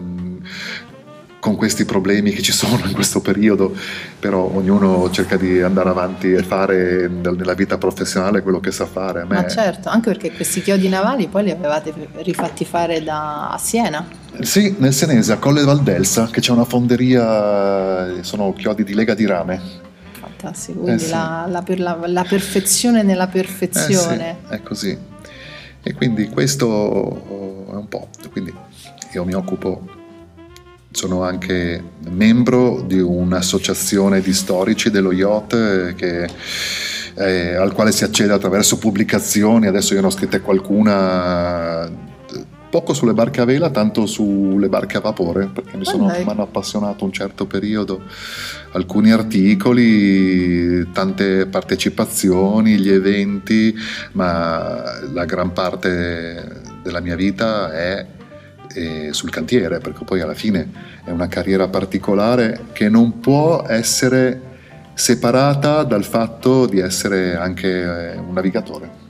con 1.40 1.56
questi 1.56 1.86
problemi 1.86 2.32
che 2.32 2.42
ci 2.42 2.52
sono 2.52 2.82
in 2.86 2.94
questo 2.94 3.22
periodo, 3.22 3.76
però 4.20 4.52
ognuno 4.54 5.10
cerca 5.12 5.38
di 5.38 5.62
andare 5.62 5.90
avanti 5.90 6.34
e 6.34 6.44
fare 6.44 7.08
nella 7.08 7.54
vita 7.54 7.78
professionale 7.78 8.42
quello 8.42 8.60
che 8.60 8.72
sa 8.72 8.86
fare. 8.86 9.24
Ma 9.24 9.48
certo, 9.48 9.90
anche 9.90 10.12
perché 10.12 10.32
questi 10.32 10.62
chiodi 10.62 10.90
navali 10.90 11.28
poi 11.28 11.44
li 11.44 11.52
avevate 11.52 11.94
rifatti 12.18 12.66
fare 12.66 13.04
da 13.04 13.50
a 13.50 13.58
Siena. 13.58 14.08
Sì, 14.42 14.76
nel 14.80 14.94
Senese, 14.94 15.34
a 15.34 15.38
Colle 15.38 15.64
Valdelsa, 15.64 16.28
che 16.28 16.42
c'è 16.42 16.52
una 16.52 16.66
fonderia, 16.66 18.22
sono 18.24 18.54
chiodi 18.54 18.84
di 18.84 18.94
lega 18.94 19.14
di 19.14 19.26
rame. 19.26 19.86
Fantastico, 20.20 20.82
quindi 20.82 21.04
eh 21.04 21.06
sì. 21.06 21.12
la, 21.12 21.46
la, 21.48 21.64
la, 21.78 22.00
la, 22.06 22.24
perfezione 22.24 23.04
nella 23.04 23.28
perfezione. 23.28 24.30
Eh 24.30 24.36
sì, 24.48 24.54
è 24.54 24.62
così. 24.62 24.98
E 25.82 25.94
quindi 25.94 26.28
questo 26.28 27.68
è 27.72 27.76
un 27.76 27.88
po', 27.88 28.10
quindi 28.32 28.54
io 29.14 29.24
mi 29.24 29.34
occupo 29.34 29.97
sono 30.98 31.22
anche 31.22 31.92
membro 32.10 32.82
di 32.82 33.00
un'associazione 33.00 34.20
di 34.20 34.34
storici 34.34 34.90
dello 34.90 35.12
yacht 35.12 35.54
eh, 35.54 35.94
che, 35.94 36.28
eh, 37.14 37.54
al 37.54 37.72
quale 37.74 37.92
si 37.92 38.04
accede 38.04 38.34
attraverso 38.34 38.80
pubblicazioni, 38.80 39.68
adesso 39.68 39.94
io 39.94 40.02
ne 40.02 40.08
ho 40.08 40.10
scritte 40.10 40.42
qualcuna 40.42 41.88
poco 42.72 42.96
sulle 42.96 43.14
barche 43.14 43.42
a 43.42 43.46
vela, 43.46 43.70
tanto 43.70 44.08
sulle 44.08 44.70
barche 44.70 44.98
a 44.98 45.02
vapore, 45.02 45.46
perché 45.54 45.78
mi, 45.78 45.86
sono, 45.86 46.08
mi 46.08 46.26
hanno 46.26 46.42
appassionato 46.42 47.06
un 47.06 47.12
certo 47.12 47.46
periodo. 47.46 48.02
Alcuni 48.72 49.12
articoli, 49.12 50.92
tante 50.94 51.46
partecipazioni, 51.46 52.76
gli 52.80 52.90
eventi, 52.90 53.74
ma 54.14 55.00
la 55.12 55.26
gran 55.26 55.54
parte 55.54 56.62
della 56.82 57.02
mia 57.02 57.16
vita 57.16 57.72
è 57.72 58.06
e 58.78 59.14
sul 59.14 59.32
cantiere, 59.32 59.80
perché 59.80 60.04
poi 60.04 60.22
alla 60.22 60.36
fine 60.36 60.70
è 61.04 61.10
una 61.10 61.28
carriera 61.28 61.68
particolare 61.68 62.66
che 62.74 62.90
non 62.90 63.20
può 63.20 63.66
essere 63.68 64.42
separata 64.94 65.84
dal 65.84 66.04
fatto 66.04 66.66
di 66.66 66.80
essere 66.80 67.36
anche 67.36 67.68
eh, 67.68 68.18
un 68.18 68.34
navigatore. 68.34 69.06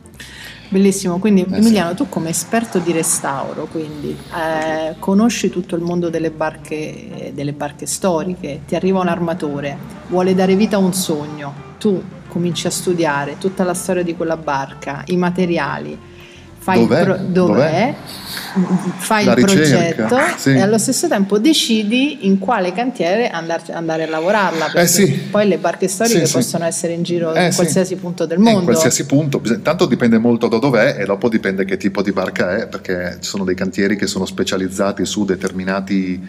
Bellissimo, 0.70 1.18
quindi 1.18 1.46
eh 1.50 1.56
Emiliano, 1.56 1.92
sì. 1.92 1.96
tu 1.96 2.10
come 2.10 2.30
esperto 2.30 2.80
di 2.80 2.92
restauro, 2.92 3.68
quindi 3.72 4.10
eh, 4.36 4.96
conosci 5.00 5.50
tutto 5.50 5.76
il 5.76 5.82
mondo 5.82 6.10
delle 6.10 6.30
barche, 6.30 7.32
delle 7.34 7.54
barche 7.54 7.86
storiche, 7.86 8.62
ti 8.68 8.76
arriva 8.76 9.00
un 9.00 9.08
armatore, 9.08 9.78
vuole 10.10 10.36
dare 10.36 10.56
vita 10.56 10.76
a 10.76 10.80
un 10.80 10.94
sogno, 10.94 11.54
tu 11.80 12.04
cominci 12.28 12.68
a 12.68 12.70
studiare 12.70 13.38
tutta 13.38 13.64
la 13.64 13.74
storia 13.74 14.04
di 14.04 14.16
quella 14.16 14.36
barca, 14.36 15.04
i 15.08 15.16
materiali, 15.16 15.98
fai 16.68 16.80
dov'è? 16.80 17.00
il 17.00 17.06
pro- 17.06 17.18
dov'è? 17.18 17.54
dov'è? 17.54 17.96
fai 18.98 19.26
il 19.26 19.34
progetto 19.36 20.18
sì. 20.36 20.50
e 20.50 20.60
allo 20.60 20.78
stesso 20.78 21.08
tempo 21.08 21.40
decidi 21.40 22.26
in 22.28 22.40
quale 22.40 22.74
cantiere 22.74 23.30
andar, 23.30 23.62
andare 23.72 24.04
a 24.04 24.10
lavorarla 24.10 24.66
perché 24.66 24.82
eh 24.82 24.88
sì. 24.88 25.14
poi 25.32 25.48
le 25.48 25.58
barche 25.58 25.88
storiche 25.88 26.26
sì, 26.26 26.34
possono 26.34 26.66
essere 26.66 26.92
in 26.92 27.04
giro 27.04 27.34
eh 27.34 27.46
in 27.46 27.56
qualsiasi 27.56 27.96
punto 27.96 28.26
del 28.26 28.40
mondo 28.40 28.60
in 28.60 28.66
qualsiasi 28.66 29.06
punto 29.06 29.42
tanto 29.62 29.86
dipende 29.86 30.18
molto 30.18 30.50
da 30.50 30.58
dov'è 30.58 30.98
e 31.00 31.06
dopo 31.06 31.30
dipende 31.30 31.64
che 31.64 31.78
tipo 31.78 32.02
di 32.02 32.12
barca 32.12 32.58
è 32.58 32.68
perché 32.68 33.18
ci 33.22 33.30
sono 33.30 33.46
dei 33.46 33.56
cantieri 33.56 33.96
che 33.96 34.08
sono 34.08 34.26
specializzati 34.26 35.06
su 35.06 35.24
determinati 35.24 36.22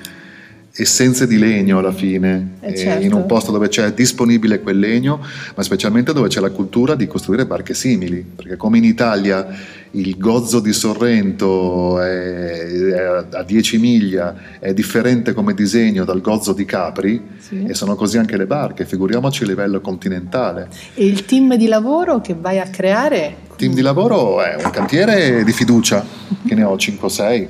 essenze 0.83 1.27
di 1.27 1.39
legno 1.39 1.79
alla 1.79 1.93
fine, 1.93 2.57
eh 2.61 2.77
certo. 2.77 3.05
in 3.05 3.13
un 3.13 3.27
posto 3.27 3.51
dove 3.51 3.69
c'è 3.69 3.93
disponibile 3.93 4.61
quel 4.61 4.79
legno, 4.79 5.21
ma 5.55 5.63
specialmente 5.63 6.13
dove 6.13 6.29
c'è 6.29 6.41
la 6.41 6.51
cultura 6.51 6.95
di 6.95 7.07
costruire 7.09 7.47
barche 7.47 7.75
simili, 7.75 8.25
perché 8.37 8.57
come 8.57 8.79
in 8.79 8.85
Italia 8.85 9.47
il 9.93 10.19
gozzo 10.19 10.61
di 10.61 10.73
Sorrento 10.73 12.01
è, 12.01 12.67
è 12.67 13.25
a 13.31 13.43
10 13.43 13.79
miglia 13.79 14.35
è 14.59 14.75
differente 14.75 15.33
come 15.33 15.55
disegno 15.55 16.05
dal 16.05 16.21
gozzo 16.21 16.53
di 16.53 16.65
Capri 16.65 17.23
sì. 17.39 17.65
e 17.65 17.75
sono 17.75 17.95
così 17.95 18.19
anche 18.19 18.37
le 18.37 18.47
barche, 18.47 18.85
figuriamoci 18.85 19.45
a 19.45 19.47
livello 19.47 19.81
continentale. 19.81 20.69
E 20.95 21.07
il 21.07 21.25
team 21.25 21.57
di 21.57 21.67
lavoro 21.67 22.21
che 22.21 22.35
vai 22.39 22.59
a 22.59 22.67
creare? 22.69 23.37
Il 23.51 23.57
team 23.57 23.75
di 23.75 23.81
lavoro 23.81 24.43
è 24.43 24.63
un 24.63 24.71
cantiere 24.71 25.43
di 25.45 25.53
fiducia, 25.53 26.05
che 26.47 26.55
ne 26.55 26.65
ho 26.65 26.75
5-6, 26.75 27.47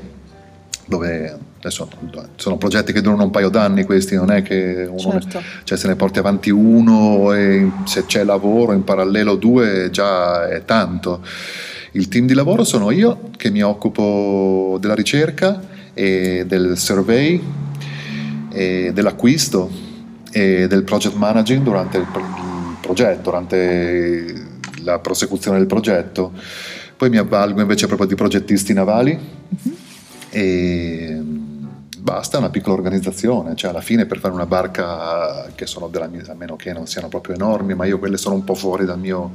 dove 0.86 1.38
adesso 1.58 1.88
sono 2.36 2.56
progetti 2.56 2.92
che 2.92 3.00
durano 3.00 3.24
un 3.24 3.30
paio 3.30 3.48
d'anni 3.48 3.84
questi, 3.84 4.14
non 4.14 4.30
è 4.30 4.42
che 4.42 4.86
uno 4.88 4.98
certo. 4.98 5.38
ne, 5.38 5.44
cioè 5.64 5.76
se 5.76 5.88
ne 5.88 5.96
porti 5.96 6.20
avanti 6.20 6.50
uno 6.50 7.32
e 7.32 7.68
se 7.84 8.06
c'è 8.06 8.22
lavoro 8.22 8.72
in 8.72 8.84
parallelo 8.84 9.34
due 9.34 9.90
già 9.90 10.48
è 10.48 10.64
tanto. 10.64 11.20
Il 11.92 12.08
team 12.08 12.26
di 12.26 12.34
lavoro 12.34 12.64
sono 12.64 12.90
io 12.90 13.30
che 13.36 13.50
mi 13.50 13.62
occupo 13.62 14.76
della 14.80 14.94
ricerca 14.94 15.60
e 15.94 16.44
del 16.46 16.76
survey 16.76 17.42
e 18.50 18.90
dell'acquisto 18.92 19.70
e 20.30 20.66
del 20.68 20.84
project 20.84 21.16
managing 21.16 21.62
durante 21.62 21.98
il, 21.98 22.06
progetto, 22.80 23.22
durante 23.22 24.46
la 24.82 24.98
prosecuzione 24.98 25.58
del 25.58 25.66
progetto. 25.66 26.32
Poi 26.96 27.08
mi 27.08 27.16
avvalgo 27.16 27.60
invece 27.60 27.86
proprio 27.86 28.06
di 28.06 28.14
progettisti 28.14 28.72
navali 28.72 29.16
mm-hmm. 29.16 29.76
e 30.30 31.22
basta, 31.98 32.38
una 32.38 32.50
piccola 32.50 32.74
organizzazione, 32.74 33.54
cioè 33.54 33.70
alla 33.70 33.80
fine 33.80 34.04
per 34.06 34.18
fare 34.18 34.34
una 34.34 34.46
barca 34.46 35.50
che 35.54 35.66
sono 35.66 35.88
della 35.88 36.06
mia, 36.06 36.22
a 36.28 36.34
meno 36.34 36.56
che 36.56 36.72
non 36.72 36.86
siano 36.86 37.08
proprio 37.08 37.34
enormi, 37.34 37.74
ma 37.74 37.86
io 37.86 37.98
quelle 37.98 38.16
sono 38.16 38.34
un 38.34 38.44
po' 38.44 38.54
fuori 38.54 38.84
dal 38.84 38.98
mio... 38.98 39.32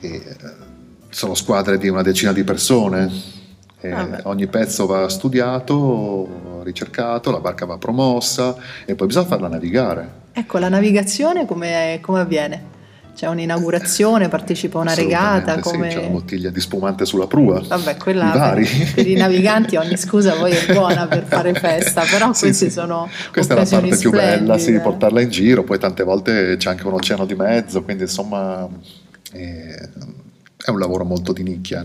Eh, 0.00 0.70
sono 1.12 1.34
squadre 1.34 1.78
di 1.78 1.88
una 1.88 2.02
decina 2.02 2.32
di 2.32 2.42
persone. 2.42 3.04
Ah 3.84 4.20
ogni 4.24 4.46
pezzo 4.46 4.86
va 4.86 5.08
studiato, 5.08 6.60
ricercato, 6.62 7.32
la 7.32 7.40
barca 7.40 7.66
va 7.66 7.78
promossa 7.78 8.54
e 8.84 8.94
poi 8.94 9.08
bisogna 9.08 9.26
farla 9.26 9.48
navigare. 9.48 10.20
Ecco, 10.32 10.58
la 10.58 10.68
navigazione 10.68 11.46
come, 11.46 11.98
come 12.00 12.20
avviene? 12.20 12.70
C'è 13.14 13.26
un'inaugurazione, 13.26 14.28
partecipa 14.28 14.78
a 14.78 14.82
una 14.82 14.94
regata? 14.94 15.58
Come... 15.58 15.90
Sì, 15.90 15.96
c'è 15.96 16.02
una 16.02 16.12
bottiglia 16.12 16.48
di 16.48 16.60
spumante 16.60 17.04
sulla 17.04 17.26
prua. 17.26 17.60
Vabbè, 17.60 17.96
quella 17.98 18.30
per, 18.54 18.66
per, 18.94 19.06
i 19.06 19.14
naviganti 19.14 19.76
ogni 19.76 19.98
scusa 19.98 20.32
poi 20.32 20.52
è 20.52 20.72
buona 20.72 21.06
per 21.06 21.24
fare 21.24 21.52
festa, 21.58 22.04
però 22.10 22.32
sì, 22.32 22.46
questi 22.46 22.66
sì. 22.66 22.70
sono 22.70 23.08
Questa 23.30 23.54
è 23.54 23.56
la 23.58 23.66
parte 23.68 23.96
più 23.96 24.10
bella, 24.10 24.56
sì, 24.56 24.78
portarla 24.80 25.20
in 25.20 25.28
giro, 25.28 25.62
poi 25.62 25.78
tante 25.78 26.04
volte 26.04 26.56
c'è 26.56 26.70
anche 26.70 26.86
un 26.86 26.94
oceano 26.94 27.26
di 27.26 27.34
mezzo, 27.34 27.82
quindi 27.82 28.04
insomma... 28.04 28.66
Eh, 29.34 29.88
è 30.64 30.70
un 30.70 30.78
lavoro 30.78 31.04
molto 31.04 31.32
di 31.32 31.42
nicchia, 31.42 31.84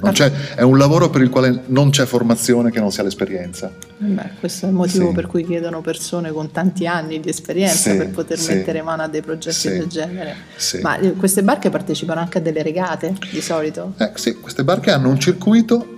è 0.56 0.62
un 0.62 0.78
lavoro 0.78 1.10
per 1.10 1.22
il 1.22 1.30
quale 1.30 1.64
non 1.68 1.90
c'è 1.90 2.06
formazione 2.06 2.70
che 2.70 2.80
non 2.80 2.92
sia 2.92 3.02
l'esperienza. 3.02 3.72
Beh, 3.98 4.30
questo 4.40 4.68
è 4.68 4.70
il 4.70 4.76
motivo 4.76 5.10
sì. 5.10 5.16
per 5.16 5.26
cui 5.26 5.44
chiedono 5.44 5.82
persone 5.82 6.32
con 6.32 6.52
tanti 6.52 6.86
anni 6.86 7.20
di 7.20 7.28
esperienza 7.28 7.92
sì, 7.92 7.98
per 7.98 8.10
poter 8.12 8.38
sì. 8.38 8.54
mettere 8.54 8.84
mano 8.84 9.02
a 9.02 9.08
dei 9.08 9.22
progetti 9.22 9.70
del 9.70 9.88
genere. 9.88 10.36
Ma 10.84 11.00
eh, 11.00 11.14
queste 11.14 11.42
barche 11.42 11.72
partecipano 11.72 12.20
anche 12.20 12.38
a 12.38 12.42
delle 12.42 12.62
regate 12.62 13.16
di 13.32 13.42
solito? 13.42 13.94
Eh, 13.98 14.12
sì, 14.14 14.36
queste 14.36 14.64
barche 14.64 14.92
hanno 14.92 15.10
un 15.10 15.20
circuito 15.20 15.96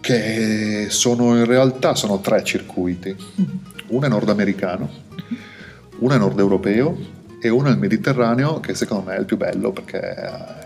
che 0.00 0.86
sono 0.90 1.38
in 1.38 1.46
realtà 1.46 1.94
sono 1.94 2.20
tre 2.20 2.44
circuiti. 2.44 3.16
Mm. 3.40 3.44
Uno 3.88 4.04
è 4.04 4.08
nordamericano, 4.08 4.90
uno 6.00 6.14
è 6.14 6.18
nord 6.18 6.38
europeo 6.38 6.96
e 7.40 7.48
uno 7.48 7.68
è 7.68 7.70
il 7.70 7.78
Mediterraneo 7.78 8.60
che 8.60 8.74
secondo 8.74 9.04
me 9.08 9.16
è 9.16 9.18
il 9.18 9.24
più 9.24 9.38
bello 9.38 9.72
perché 9.72 10.59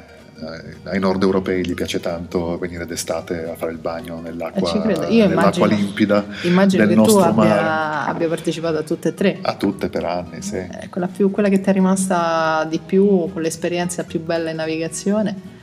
ai 0.85 0.99
nord 0.99 1.23
europei 1.23 1.65
gli 1.67 1.75
piace 1.75 2.01
tanto 2.01 2.59
venire 2.59 2.87
d'estate 2.87 3.49
a 3.49 3.55
fare 3.55 3.73
il 3.73 3.79
bagno 3.79 4.21
nell'acqua, 4.21 4.73
eh, 4.73 5.27
nell'acqua 5.27 5.67
immagino, 5.67 5.67
limpida 5.67 6.25
immagino 6.43 6.87
del 6.87 6.97
che 6.97 7.05
tu 7.05 7.17
abbia, 7.17 8.07
abbia, 8.07 8.29
partecipato 8.29 8.79
a 8.79 8.83
tutte 8.83 9.09
e 9.09 9.15
tre. 9.15 9.39
A 9.43 9.55
tutte 9.55 9.89
per 9.89 10.05
anni 10.05 10.43
sì. 10.43 10.57
Eh, 10.57 10.89
quella, 10.89 11.09
più, 11.09 11.31
quella 11.31 11.49
che 11.49 11.61
ti 11.61 11.69
è 11.69 11.73
rimasta 11.73 12.67
di 12.69 12.81
più 12.85 13.31
con 13.33 13.43
l'esperienza 13.43 14.05
più 14.05 14.21
bella 14.21 14.51
in 14.51 14.57
navigazione 14.57 15.63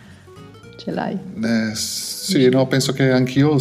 ce 0.78 0.92
l'hai? 0.92 1.18
Eh, 1.44 1.76
sì 1.76 2.50
no 2.50 2.66
penso 2.68 2.94
che 2.94 3.12
anch'io 3.12 3.60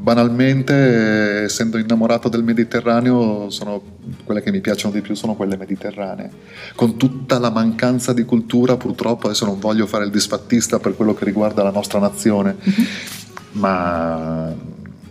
banalmente, 0.00 1.42
essendo 1.44 1.76
innamorato 1.76 2.28
del 2.28 2.42
Mediterraneo, 2.42 3.50
sono, 3.50 3.82
quelle 4.24 4.40
che 4.40 4.50
mi 4.50 4.60
piacciono 4.60 4.94
di 4.94 5.00
più 5.00 5.14
sono 5.14 5.34
quelle 5.34 5.56
mediterranee. 5.56 6.30
Con 6.74 6.96
tutta 6.96 7.38
la 7.38 7.50
mancanza 7.50 8.12
di 8.12 8.24
cultura, 8.24 8.76
purtroppo 8.76 9.26
adesso 9.26 9.44
non 9.44 9.58
voglio 9.58 9.86
fare 9.86 10.04
il 10.04 10.10
disfattista 10.10 10.78
per 10.78 10.94
quello 10.94 11.14
che 11.14 11.24
riguarda 11.24 11.62
la 11.62 11.70
nostra 11.70 11.98
nazione, 11.98 12.56
mm-hmm. 12.56 12.86
ma 13.52 14.54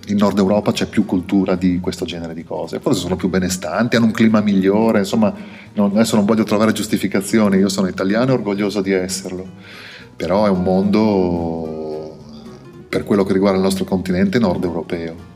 in 0.08 0.15
Nord 0.15 0.38
Europa 0.38 0.72
c'è 0.72 0.88
più 0.88 1.06
cultura 1.06 1.56
di 1.56 1.79
questo 1.79 2.06
genere 2.06 2.34
di 2.34 2.44
cose. 2.44 2.79
Forse 2.79 3.01
sono 3.01 3.15
più 3.15 3.29
benestanti, 3.29 3.98
hanno 3.98 4.06
un 4.06 4.13
clima 4.13 4.41
migliore, 4.41 5.00
insomma, 5.00 5.34
non, 5.74 5.91
adesso 5.91 6.15
non 6.15 6.25
voglio 6.25 6.44
trovare 6.44 6.72
giustificazioni, 6.72 7.58
io 7.58 7.70
sono 7.70 7.88
italiano 7.88 8.32
e 8.32 8.34
orgoglioso 8.36 8.82
di 8.82 8.91
esserlo, 8.91 9.46
però 10.15 10.46
è 10.46 10.50
un 10.50 10.63
mondo 10.63 11.87
per 12.88 13.03
quello 13.03 13.24
che 13.24 13.34
riguarda 13.34 13.58
il 13.58 13.63
nostro 13.63 13.86
continente 13.86 14.39
nord 14.39 14.63
europeo. 14.63 15.36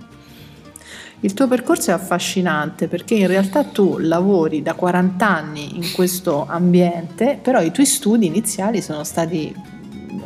Il 1.24 1.34
tuo 1.34 1.48
percorso 1.48 1.92
è 1.92 1.94
affascinante 1.94 2.88
perché 2.88 3.14
in 3.14 3.28
realtà 3.28 3.64
tu 3.64 3.98
lavori 4.00 4.64
da 4.64 4.74
40 4.74 5.28
anni 5.28 5.76
in 5.76 5.92
questo 5.94 6.48
ambiente, 6.48 7.38
però 7.40 7.62
i 7.62 7.72
tuoi 7.72 7.86
studi 7.86 8.26
iniziali 8.26 8.82
sono 8.82 9.04
stati 9.04 9.54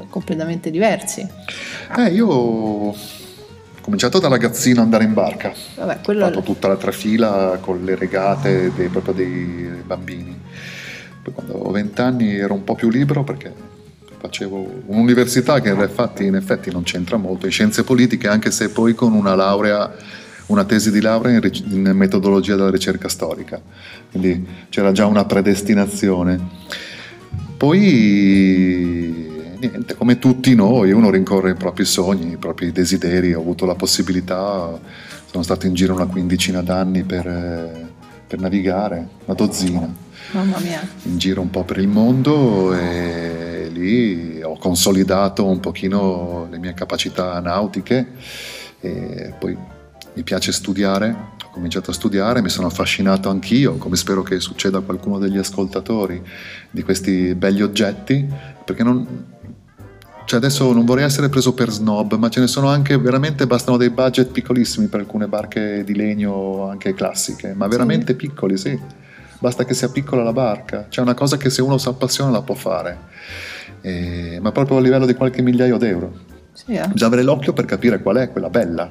completamente 0.09 0.71
diversi. 0.71 1.27
Eh, 1.97 2.07
io 2.13 2.95
cominciato 3.81 4.19
da 4.19 4.29
ragazzino 4.29 4.79
ad 4.79 4.85
andare 4.85 5.03
in 5.03 5.13
barca. 5.13 5.53
Vabbè, 5.75 5.99
quello 6.01 6.23
Ho 6.23 6.27
fatto 6.29 6.41
tutta 6.41 6.69
la 6.69 6.77
trafila 6.77 7.57
con 7.59 7.83
le 7.83 7.95
regate 7.95 8.71
dei, 8.73 8.87
proprio 8.87 9.13
dei 9.13 9.83
bambini. 9.85 10.39
Poi 11.21 11.33
quando 11.33 11.53
avevo 11.55 11.71
20 11.71 12.01
anni 12.01 12.35
ero 12.35 12.53
un 12.53 12.63
po' 12.63 12.75
più 12.75 12.89
libero 12.89 13.23
perché 13.23 13.53
facevo 14.25 14.83
un'università 14.87 15.61
che 15.61 15.69
infatti, 15.69 16.25
in 16.25 16.35
effetti 16.35 16.71
non 16.71 16.83
c'entra 16.83 17.17
molto 17.17 17.45
in 17.45 17.51
scienze 17.51 17.83
politiche, 17.83 18.27
anche 18.27 18.51
se 18.51 18.69
poi 18.69 18.93
con 18.95 19.13
una 19.13 19.35
laurea, 19.35 19.93
una 20.47 20.63
tesi 20.65 20.91
di 20.91 21.01
laurea 21.01 21.37
in, 21.37 21.51
in 21.69 21.91
metodologia 21.93 22.55
della 22.55 22.71
ricerca 22.71 23.07
storica. 23.07 23.61
Quindi 24.11 24.45
c'era 24.69 24.91
già 24.91 25.05
una 25.05 25.25
predestinazione. 25.25 26.39
Poi 27.57 29.33
niente, 29.59 29.95
come 29.95 30.19
tutti 30.19 30.53
noi, 30.55 30.91
uno 30.91 31.09
rincorre 31.09 31.51
i 31.51 31.55
propri 31.55 31.85
sogni, 31.85 32.33
i 32.33 32.37
propri 32.37 32.71
desideri, 32.71 33.33
ho 33.33 33.39
avuto 33.39 33.65
la 33.65 33.75
possibilità, 33.75 34.77
sono 35.29 35.43
stato 35.43 35.65
in 35.67 35.73
giro 35.73 35.93
una 35.93 36.05
quindicina 36.05 36.61
d'anni 36.61 37.03
per, 37.03 37.89
per 38.27 38.39
navigare, 38.39 39.07
una 39.25 39.35
dozzina. 39.35 40.03
Mamma 40.31 40.57
mia. 40.59 40.85
In 41.03 41.17
giro 41.17 41.41
un 41.41 41.49
po' 41.49 41.63
per 41.63 41.77
il 41.77 41.87
mondo 41.87 42.73
e 42.73 43.44
lì 43.75 44.41
ho 44.41 44.57
consolidato 44.57 45.45
un 45.45 45.59
pochino 45.59 46.47
le 46.49 46.57
mie 46.57 46.73
capacità 46.73 47.39
nautiche 47.39 48.07
e 48.79 49.33
poi 49.37 49.57
mi 50.15 50.23
piace 50.23 50.51
studiare, 50.51 51.33
ho 51.43 51.49
cominciato 51.51 51.91
a 51.91 51.93
studiare, 51.93 52.41
mi 52.41 52.49
sono 52.49 52.67
affascinato 52.67 53.29
anch'io, 53.29 53.75
come 53.75 53.97
spero 53.97 54.23
che 54.23 54.39
succeda 54.39 54.77
a 54.77 54.81
qualcuno 54.81 55.19
degli 55.19 55.37
ascoltatori, 55.37 56.21
di 56.71 56.83
questi 56.83 57.35
belli 57.35 57.61
oggetti, 57.61 58.25
perché 58.63 58.83
non, 58.83 59.05
cioè 60.23 60.39
adesso 60.39 60.71
non 60.71 60.85
vorrei 60.85 61.03
essere 61.03 61.27
preso 61.27 61.53
per 61.53 61.69
snob, 61.69 62.15
ma 62.15 62.29
ce 62.29 62.39
ne 62.39 62.47
sono 62.47 62.69
anche 62.69 62.97
veramente, 62.97 63.45
bastano 63.45 63.75
dei 63.75 63.89
budget 63.89 64.31
piccolissimi 64.31 64.87
per 64.87 65.01
alcune 65.01 65.27
barche 65.27 65.83
di 65.83 65.95
legno 65.95 66.69
anche 66.69 66.93
classiche, 66.93 67.53
ma 67.53 67.67
veramente 67.67 68.13
sì. 68.13 68.17
piccoli, 68.17 68.57
sì. 68.57 68.79
Basta 69.37 69.65
che 69.65 69.73
sia 69.73 69.89
piccola 69.89 70.23
la 70.23 70.31
barca, 70.31 70.87
c'è 70.89 71.01
una 71.01 71.13
cosa 71.13 71.35
che 71.35 71.49
se 71.49 71.61
uno 71.61 71.77
si 71.77 71.89
appassiona 71.89 72.31
la 72.31 72.41
può 72.41 72.55
fare, 72.55 72.97
eh, 73.85 74.39
ma 74.41 74.51
proprio 74.51 74.77
a 74.77 74.81
livello 74.81 75.05
di 75.05 75.13
qualche 75.13 75.43
migliaio 75.43 75.77
d'euro. 75.77 76.11
Sì, 76.53 76.73
eh. 76.73 76.87
Bisogna 76.87 77.05
avere 77.05 77.21
l'occhio 77.21 77.53
per 77.53 77.65
capire 77.65 78.01
qual 78.01 78.15
è 78.17 78.31
quella 78.31 78.49
bella. 78.49 78.89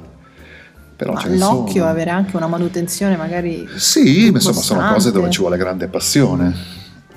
Però 0.97 1.13
Ma 1.13 1.27
l'occhio, 1.27 1.73
sono. 1.73 1.89
avere 1.89 2.11
anche 2.11 2.37
una 2.37 2.47
manutenzione 2.47 3.17
magari. 3.17 3.67
Sì, 3.77 4.29
insomma, 4.29 4.61
sono 4.61 4.93
cose 4.93 5.11
dove 5.11 5.31
ci 5.31 5.41
vuole 5.41 5.57
grande 5.57 5.89
passione. 5.89 6.55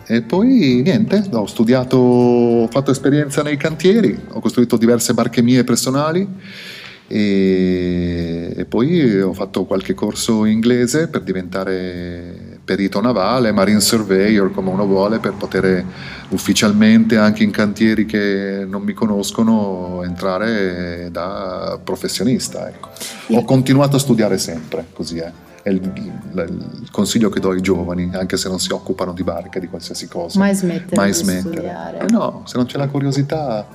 E 0.07 0.23
poi 0.23 0.81
niente, 0.83 1.23
ho 1.31 1.45
studiato, 1.45 1.97
ho 1.97 2.67
fatto 2.67 2.89
esperienza 2.89 3.43
nei 3.43 3.57
cantieri, 3.57 4.17
ho 4.29 4.39
costruito 4.39 4.77
diverse 4.77 5.13
barche 5.13 5.43
mie 5.43 5.63
personali 5.63 6.27
e, 7.07 8.53
e 8.55 8.65
poi 8.65 9.21
ho 9.21 9.33
fatto 9.33 9.65
qualche 9.65 9.93
corso 9.93 10.45
inglese 10.45 11.09
per 11.09 11.21
diventare 11.21 12.46
perito 12.67 12.99
navale, 12.99 13.53
marine 13.53 13.79
surveyor 13.79 14.51
come 14.51 14.69
uno 14.69 14.85
vuole, 14.85 15.19
per 15.19 15.35
poter 15.35 15.85
ufficialmente 16.31 17.15
anche 17.15 17.43
in 17.43 17.51
cantieri 17.51 18.05
che 18.05 18.65
non 18.67 18.81
mi 18.81 18.91
conoscono 18.91 20.03
entrare 20.03 21.07
da 21.09 21.79
professionionista. 21.81 22.67
Ecco. 22.67 22.89
Ho 23.27 23.45
continuato 23.45 23.95
a 23.95 23.99
studiare 23.99 24.37
sempre, 24.37 24.85
così 24.91 25.19
è 25.19 25.31
è 25.67 25.69
il, 25.69 25.81
il, 26.33 26.87
consiglio 26.91 27.27
che 27.27 27.41
do 27.41 27.49
ai 27.49 27.59
giovani, 27.59 28.09
anche 28.13 28.37
se 28.37 28.47
non 28.47 28.57
si 28.57 28.71
occupano 28.71 29.11
di 29.11 29.23
barca, 29.23 29.59
di 29.59 29.67
qualsiasi 29.67 30.07
cosa. 30.07 30.39
Mai 30.39 30.55
smettere 30.55 30.95
Mai 30.95 31.11
di 31.11 31.17
smettere. 31.17 31.55
studiare. 31.55 31.99
Eh 31.99 32.05
no, 32.09 32.43
se 32.45 32.55
non 32.55 32.67
c'è 32.67 32.77
la 32.77 32.87
curiosità 32.87 33.67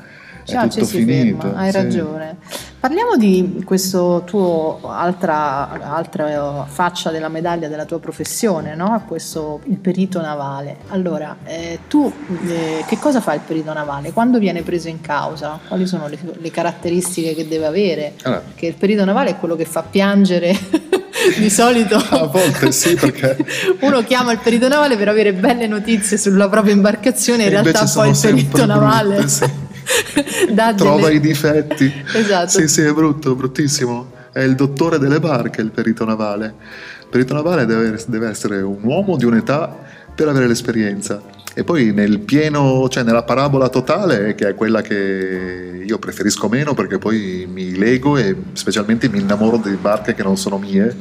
Ciao, 0.45 0.65
è 0.65 0.69
tutto 0.69 0.87
finito. 0.87 1.41
Ferma. 1.41 1.59
Hai 1.59 1.71
sì. 1.71 1.77
ragione. 1.77 2.37
Parliamo 2.81 3.17
di 3.17 3.63
questo 3.65 4.23
tuo 4.27 4.81
altra, 4.83 5.71
altra 5.95 6.67
faccia 6.69 7.11
della 7.11 7.29
medaglia 7.29 7.69
della 7.69 7.85
tua 7.85 8.01
professione, 8.01 8.75
no? 8.75 9.05
Questo, 9.07 9.61
il 9.65 9.77
perito 9.77 10.21
navale. 10.21 10.79
Allora, 10.89 11.37
eh, 11.45 11.81
tu 11.87 12.13
eh, 12.49 12.85
che 12.87 12.99
cosa 12.99 13.21
fa 13.21 13.35
il 13.35 13.41
perito 13.47 13.73
navale? 13.73 14.13
Quando 14.13 14.39
viene 14.39 14.63
preso 14.63 14.89
in 14.89 15.01
causa? 15.01 15.61
Quali 15.69 15.87
sono 15.87 16.09
le, 16.09 16.19
le 16.41 16.51
caratteristiche 16.51 17.35
che 17.35 17.47
deve 17.47 17.67
avere? 17.67 18.15
Allora. 18.23 18.43
Che 18.55 18.67
il 18.67 18.75
perito 18.75 19.05
navale 19.05 19.31
è 19.31 19.37
quello 19.37 19.55
che 19.55 19.65
fa 19.65 19.83
piangere 19.83 20.59
di 21.39 21.51
solito 21.51 21.97
a 21.97 22.27
volte 22.27 22.73
sì 22.73 22.95
perché 22.95 23.37
uno 23.81 24.03
chiama 24.03 24.33
il 24.33 24.39
perito 24.39 24.67
navale 24.67 24.97
per 24.97 25.09
avere 25.09 25.33
belle 25.33 25.69
notizie 25.69 26.17
sulla 26.17 26.49
propria 26.49 26.75
imbarcazione 26.75 27.45
in 27.45 27.51
realtà 27.51 27.89
poi 27.93 28.11
il 28.11 28.19
perito 28.21 28.67
navale 28.67 29.15
brutte, 29.17 29.29
sì. 29.29 29.51
trova 30.77 31.11
i 31.11 31.21
difetti. 31.21 31.93
Esatto. 32.15 32.49
Sì 32.49 32.69
sì 32.69 32.83
è 32.83 32.93
brutto 32.93 33.35
bruttissimo. 33.35 34.11
È 34.33 34.41
il 34.41 34.55
dottore 34.55 34.99
delle 34.99 35.21
barche 35.21 35.61
il 35.61 35.71
perito 35.71 36.05
navale. 36.05 36.55
Il 37.01 37.07
perito 37.11 37.35
navale 37.35 37.67
deve, 37.67 38.03
deve 38.07 38.29
essere 38.29 38.61
un 38.61 38.81
uomo 38.83 39.17
di 39.17 39.25
un'età 39.25 39.79
per 40.15 40.29
avere 40.29 40.47
l'esperienza 40.47 41.41
e 41.55 41.65
poi 41.65 41.93
nel 41.93 42.21
pieno, 42.21 42.89
cioè 42.89 43.03
nella 43.03 43.25
parabola 43.25 43.69
totale, 43.69 44.35
che 44.35 44.49
è 44.49 44.55
quella 44.55 44.81
che 44.81 45.83
io 45.85 45.99
preferisco 45.99 46.49
meno 46.49 46.73
perché 46.73 46.97
poi 46.97 47.47
mi 47.51 47.77
lego 47.77 48.17
e 48.17 48.35
specialmente 48.53 49.09
mi 49.09 49.21
innamoro 49.21 49.59
di 49.59 49.77
barche 49.77 50.15
che 50.15 50.23
non 50.23 50.39
sono 50.39 50.57
mie 50.57 50.97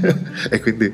e 0.48 0.60
quindi 0.60 0.90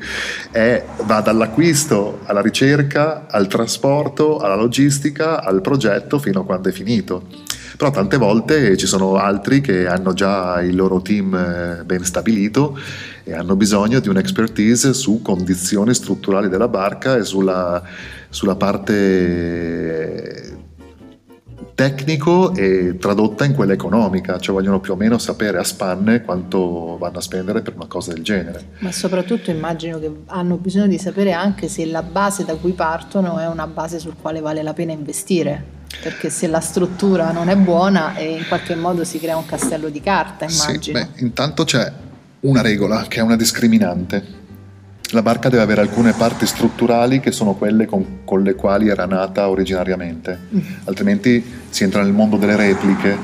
è, 0.51 0.85
va 1.05 1.21
dall'acquisto 1.21 2.21
alla 2.25 2.41
ricerca, 2.41 3.27
al 3.31 3.47
trasporto, 3.47 4.39
alla 4.39 4.57
logistica, 4.57 5.43
al 5.43 5.61
progetto 5.61 6.19
fino 6.19 6.41
a 6.41 6.45
quando 6.45 6.69
è 6.69 6.73
finito. 6.73 7.29
Però 7.77 7.91
tante 7.91 8.17
volte 8.17 8.77
ci 8.77 8.87
sono 8.87 9.17
altri 9.17 9.61
che 9.61 9.87
hanno 9.87 10.15
già 10.15 10.61
il 10.63 10.75
loro 10.75 11.03
team 11.03 11.35
eh, 11.35 11.85
ben 11.85 12.05
stabilito 12.05 12.79
e 13.23 13.35
hanno 13.35 13.57
bisogno 13.57 14.01
di 14.01 14.09
un'expertise 14.09 14.95
su 14.95 15.21
condizioni 15.23 15.93
strutturali 15.93 16.49
della 16.49 16.69
barca 16.69 17.17
e 17.17 17.25
sulla 17.25 17.83
sulla 18.37 18.57
parte 18.57 20.55
tecnico 21.75 22.55
e 22.55 22.97
tradotta 22.99 23.45
in 23.45 23.55
quella 23.55 23.75
economica, 23.75 24.39
cioè 24.39 24.55
vogliono 24.55 24.81
più 24.81 24.93
o 24.93 24.97
meno 24.97 25.19
sapere 25.19 25.59
a 25.59 25.65
spanne 25.65 26.23
quanto 26.23 26.97
vanno 26.99 27.19
a 27.19 27.21
spendere 27.21 27.61
per 27.61 27.75
una 27.75 27.87
cosa 27.87 28.13
del 28.13 28.23
genere. 28.23 28.69
Ma 28.79 28.93
soprattutto 28.93 29.51
immagino 29.51 29.99
che 29.99 30.11
hanno 30.27 30.57
bisogno 30.57 30.87
di 30.87 30.99
sapere 30.99 31.33
anche 31.33 31.69
se 31.69 31.85
la 31.87 32.03
base 32.03 32.45
da 32.45 32.57
cui 32.57 32.73
partono 32.73 33.39
è 33.39 33.47
una 33.47 33.67
base 33.67 33.99
sul 33.99 34.15
quale 34.21 34.41
vale 34.41 34.63
la 34.63 34.73
pena 34.73 34.93
investire, 34.93 35.76
perché 36.07 36.31
se 36.31 36.47
la 36.47 36.61
struttura 36.61 37.33
non 37.33 37.49
è 37.49 37.57
buona 37.57 38.15
e 38.15 38.37
in 38.37 38.47
qualche 38.47 38.77
modo 38.77 39.03
si 39.03 39.19
crea 39.19 39.37
un 39.37 39.45
castello 39.45 39.89
di 39.89 40.01
carta, 40.01 40.45
immagino. 40.45 40.81
Sì, 40.81 40.93
beh, 40.93 41.09
intanto 41.17 41.65
c'è 41.65 41.93
una 42.43 42.63
regola 42.63 43.07
che 43.09 43.19
è 43.19 43.23
una 43.23 43.35
discriminante 43.35 44.45
la 45.11 45.23
barca 45.23 45.49
deve 45.49 45.63
avere 45.63 45.81
alcune 45.81 46.13
parti 46.13 46.47
strutturali 46.47 47.21
che 47.21 47.31
sono 47.31 47.55
quelle 47.55 47.87
con, 47.87 48.25
con 48.25 48.43
le 48.43 48.55
quali 48.55 48.89
era 48.89 49.05
nata 49.07 49.49
originariamente, 49.49 50.39
mm. 50.55 50.61
altrimenti 50.85 51.45
si 51.69 51.85
entra 51.85 52.03
nel 52.03 52.13
mondo 52.13 52.37
delle 52.37 52.57
repliche 52.57 53.17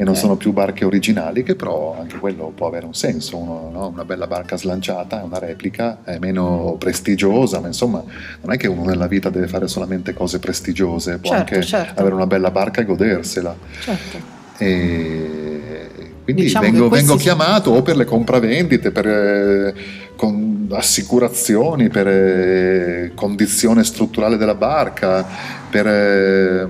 e 0.00 0.04
non 0.04 0.14
sono 0.14 0.36
più 0.36 0.52
barche 0.52 0.84
originali, 0.84 1.42
che 1.42 1.56
però 1.56 1.96
anche 1.98 2.18
quello 2.18 2.52
può 2.54 2.68
avere 2.68 2.86
un 2.86 2.94
senso. 2.94 3.36
Uno, 3.36 3.68
no? 3.72 3.88
Una 3.88 4.04
bella 4.04 4.28
barca 4.28 4.56
slanciata 4.56 5.20
è 5.20 5.24
una 5.24 5.40
replica, 5.40 6.04
è 6.04 6.18
meno 6.20 6.76
prestigiosa, 6.78 7.58
ma 7.58 7.66
insomma 7.66 8.00
non 8.40 8.52
è 8.52 8.56
che 8.56 8.68
uno 8.68 8.84
nella 8.84 9.08
vita 9.08 9.28
deve 9.28 9.48
fare 9.48 9.66
solamente 9.66 10.14
cose 10.14 10.38
prestigiose, 10.38 11.18
può 11.18 11.32
certo, 11.32 11.54
anche 11.54 11.66
certo. 11.66 12.00
avere 12.00 12.14
una 12.14 12.28
bella 12.28 12.52
barca 12.52 12.80
e 12.80 12.84
godersela. 12.84 13.56
Certo. 13.80 14.36
E 14.58 15.90
quindi 16.22 16.42
diciamo 16.44 16.70
vengo, 16.70 16.88
vengo 16.88 17.16
chiamato 17.16 17.72
o 17.72 17.82
per 17.82 17.96
le 17.96 18.04
compravendite, 18.04 18.92
per 18.92 19.08
eh, 19.08 19.74
con 20.14 20.68
assicurazioni, 20.70 21.88
per 21.88 22.06
eh, 22.06 23.12
condizione 23.16 23.82
strutturale 23.82 24.36
della 24.36 24.54
barca, 24.54 25.26
per 25.68 25.86
eh, 25.88 26.68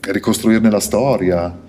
ricostruirne 0.00 0.70
la 0.70 0.80
storia. 0.80 1.68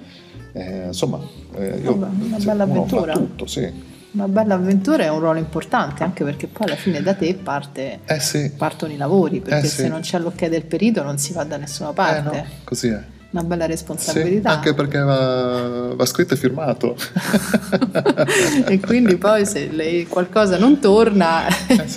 Eh, 0.91 0.93
insomma, 0.93 1.19
eh, 1.55 1.79
io, 1.81 1.93
una 1.95 2.37
bella 2.43 2.63
avventura. 2.63 3.13
Tutto, 3.13 3.45
sì. 3.45 3.89
Una 4.11 4.27
bella 4.27 4.55
avventura 4.55 5.03
è 5.03 5.09
un 5.09 5.19
ruolo 5.19 5.39
importante 5.39 6.03
anche 6.03 6.25
perché 6.25 6.47
poi 6.47 6.67
alla 6.67 6.75
fine 6.75 7.01
da 7.01 7.13
te 7.13 7.33
parte, 7.33 7.99
eh 8.05 8.19
sì. 8.19 8.51
partono 8.51 8.91
i 8.91 8.97
lavori 8.97 9.39
perché 9.39 9.67
eh 9.67 9.69
se 9.69 9.83
sì. 9.83 9.87
non 9.87 10.01
c'è 10.01 10.19
l'ok 10.19 10.47
del 10.47 10.65
perito 10.65 11.01
non 11.01 11.17
si 11.17 11.31
va 11.31 11.45
da 11.45 11.55
nessuna 11.55 11.93
parte. 11.93 12.37
No, 12.37 12.45
così 12.65 12.89
è 12.89 13.03
una 13.31 13.43
bella 13.43 13.65
responsabilità. 13.65 14.49
Sì, 14.49 14.55
anche 14.55 14.73
perché 14.73 14.99
va, 14.99 15.93
va, 15.95 16.05
scritto 16.05 16.33
e 16.33 16.37
firmato. 16.37 16.95
e 18.67 18.79
quindi 18.79 19.15
poi 19.15 19.45
se 19.45 19.69
lei 19.69 20.05
qualcosa 20.05 20.57
non 20.57 20.79
torna, 20.79 21.47
eh 21.47 21.87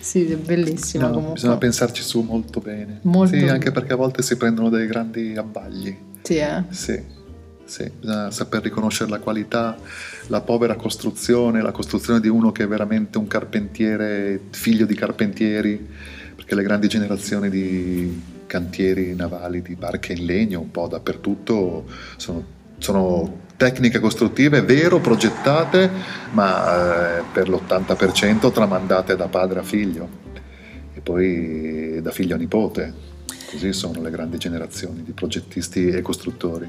sì. 0.00 0.24
è 0.32 0.36
bellissimo. 0.36 1.08
No. 1.08 1.20
Bisogna 1.32 1.58
pensarci 1.58 2.02
su 2.02 2.22
molto 2.22 2.60
bene. 2.60 3.00
Molto 3.02 3.36
sì, 3.36 3.46
anche 3.48 3.70
perché 3.70 3.92
a 3.92 3.96
volte 3.96 4.22
si 4.22 4.36
prendono 4.36 4.70
dei 4.70 4.86
grandi 4.86 5.36
abbagli. 5.36 5.96
Sì, 6.22 6.36
eh? 6.36 6.64
Sì. 6.70 7.20
Sì, 7.64 7.90
bisogna 7.98 8.30
saper 8.30 8.62
riconoscere 8.62 9.08
la 9.08 9.18
qualità, 9.18 9.76
la 10.26 10.40
povera 10.40 10.74
costruzione, 10.74 11.62
la 11.62 11.70
costruzione 11.70 12.20
di 12.20 12.28
uno 12.28 12.52
che 12.52 12.64
è 12.64 12.68
veramente 12.68 13.18
un 13.18 13.26
carpentiere, 13.26 14.40
figlio 14.50 14.84
di 14.84 14.94
carpentieri, 14.94 15.88
perché 16.34 16.54
le 16.54 16.62
grandi 16.62 16.88
generazioni 16.88 17.48
di 17.48 18.20
cantieri 18.46 19.14
navali 19.14 19.62
di 19.62 19.74
barche 19.76 20.12
in 20.12 20.26
legno 20.26 20.60
un 20.60 20.70
po' 20.70 20.86
dappertutto 20.86 21.86
sono, 22.16 22.44
sono 22.76 23.40
tecniche 23.56 24.00
costruttive 24.00 24.60
vero 24.60 24.98
progettate, 24.98 25.88
ma 26.32 27.18
eh, 27.18 27.22
per 27.32 27.48
l'80% 27.48 28.52
tramandate 28.52 29.16
da 29.16 29.28
padre 29.28 29.60
a 29.60 29.62
figlio 29.62 30.08
e 30.92 31.00
poi 31.00 32.00
da 32.02 32.10
figlio 32.10 32.34
a 32.34 32.38
nipote. 32.38 33.10
Così 33.50 33.72
sono 33.72 34.02
le 34.02 34.10
grandi 34.10 34.38
generazioni 34.38 35.02
di 35.02 35.12
progettisti 35.12 35.88
e 35.88 36.02
costruttori. 36.02 36.68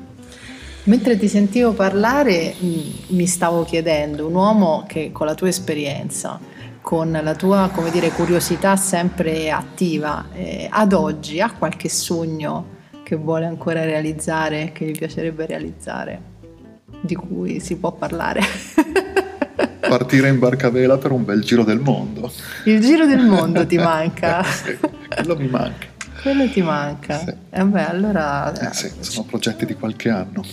Mentre 0.85 1.17
ti 1.17 1.29
sentivo 1.29 1.71
parlare 1.71 2.55
mm, 2.61 2.79
mi 3.07 3.25
stavo 3.25 3.63
chiedendo, 3.63 4.27
un 4.27 4.35
uomo 4.35 4.83
che 4.85 5.11
con 5.13 5.25
la 5.25 5.33
tua 5.33 5.47
esperienza, 5.47 6.37
con 6.81 7.17
la 7.23 7.35
tua 7.35 7.69
come 7.73 7.89
dire, 7.89 8.09
curiosità 8.09 8.75
sempre 8.75 9.49
attiva, 9.49 10.25
eh, 10.33 10.67
ad 10.69 10.91
oggi 10.91 11.39
ha 11.39 11.51
qualche 11.51 11.87
sogno 11.87 12.81
che 13.01 13.15
vuole 13.15 13.45
ancora 13.45 13.85
realizzare, 13.85 14.71
che 14.73 14.85
gli 14.85 14.97
piacerebbe 14.97 15.45
realizzare, 15.45 16.21
di 16.99 17.15
cui 17.15 17.61
si 17.61 17.77
può 17.77 17.93
parlare? 17.93 18.41
Partire 19.79 20.27
in 20.27 20.39
barca 20.39 20.67
a 20.67 20.69
vela 20.69 20.97
per 20.97 21.11
un 21.11 21.23
bel 21.23 21.43
giro 21.43 21.63
del 21.63 21.79
mondo. 21.79 22.29
Il 22.65 22.81
giro 22.81 23.05
del 23.05 23.23
mondo 23.23 23.65
ti 23.65 23.77
manca? 23.77 24.43
sì, 24.43 24.77
quello 25.07 25.37
mi 25.37 25.47
manca. 25.47 25.87
Quello 26.21 26.49
ti 26.49 26.61
manca? 26.61 27.19
Sì. 27.19 27.33
Eh 27.51 27.63
beh, 27.63 27.85
allora... 27.85 28.53
Eh 28.53 28.73
sì, 28.73 28.91
sono 28.99 29.25
progetti 29.25 29.65
di 29.65 29.75
qualche 29.75 30.09
anno. 30.09 30.43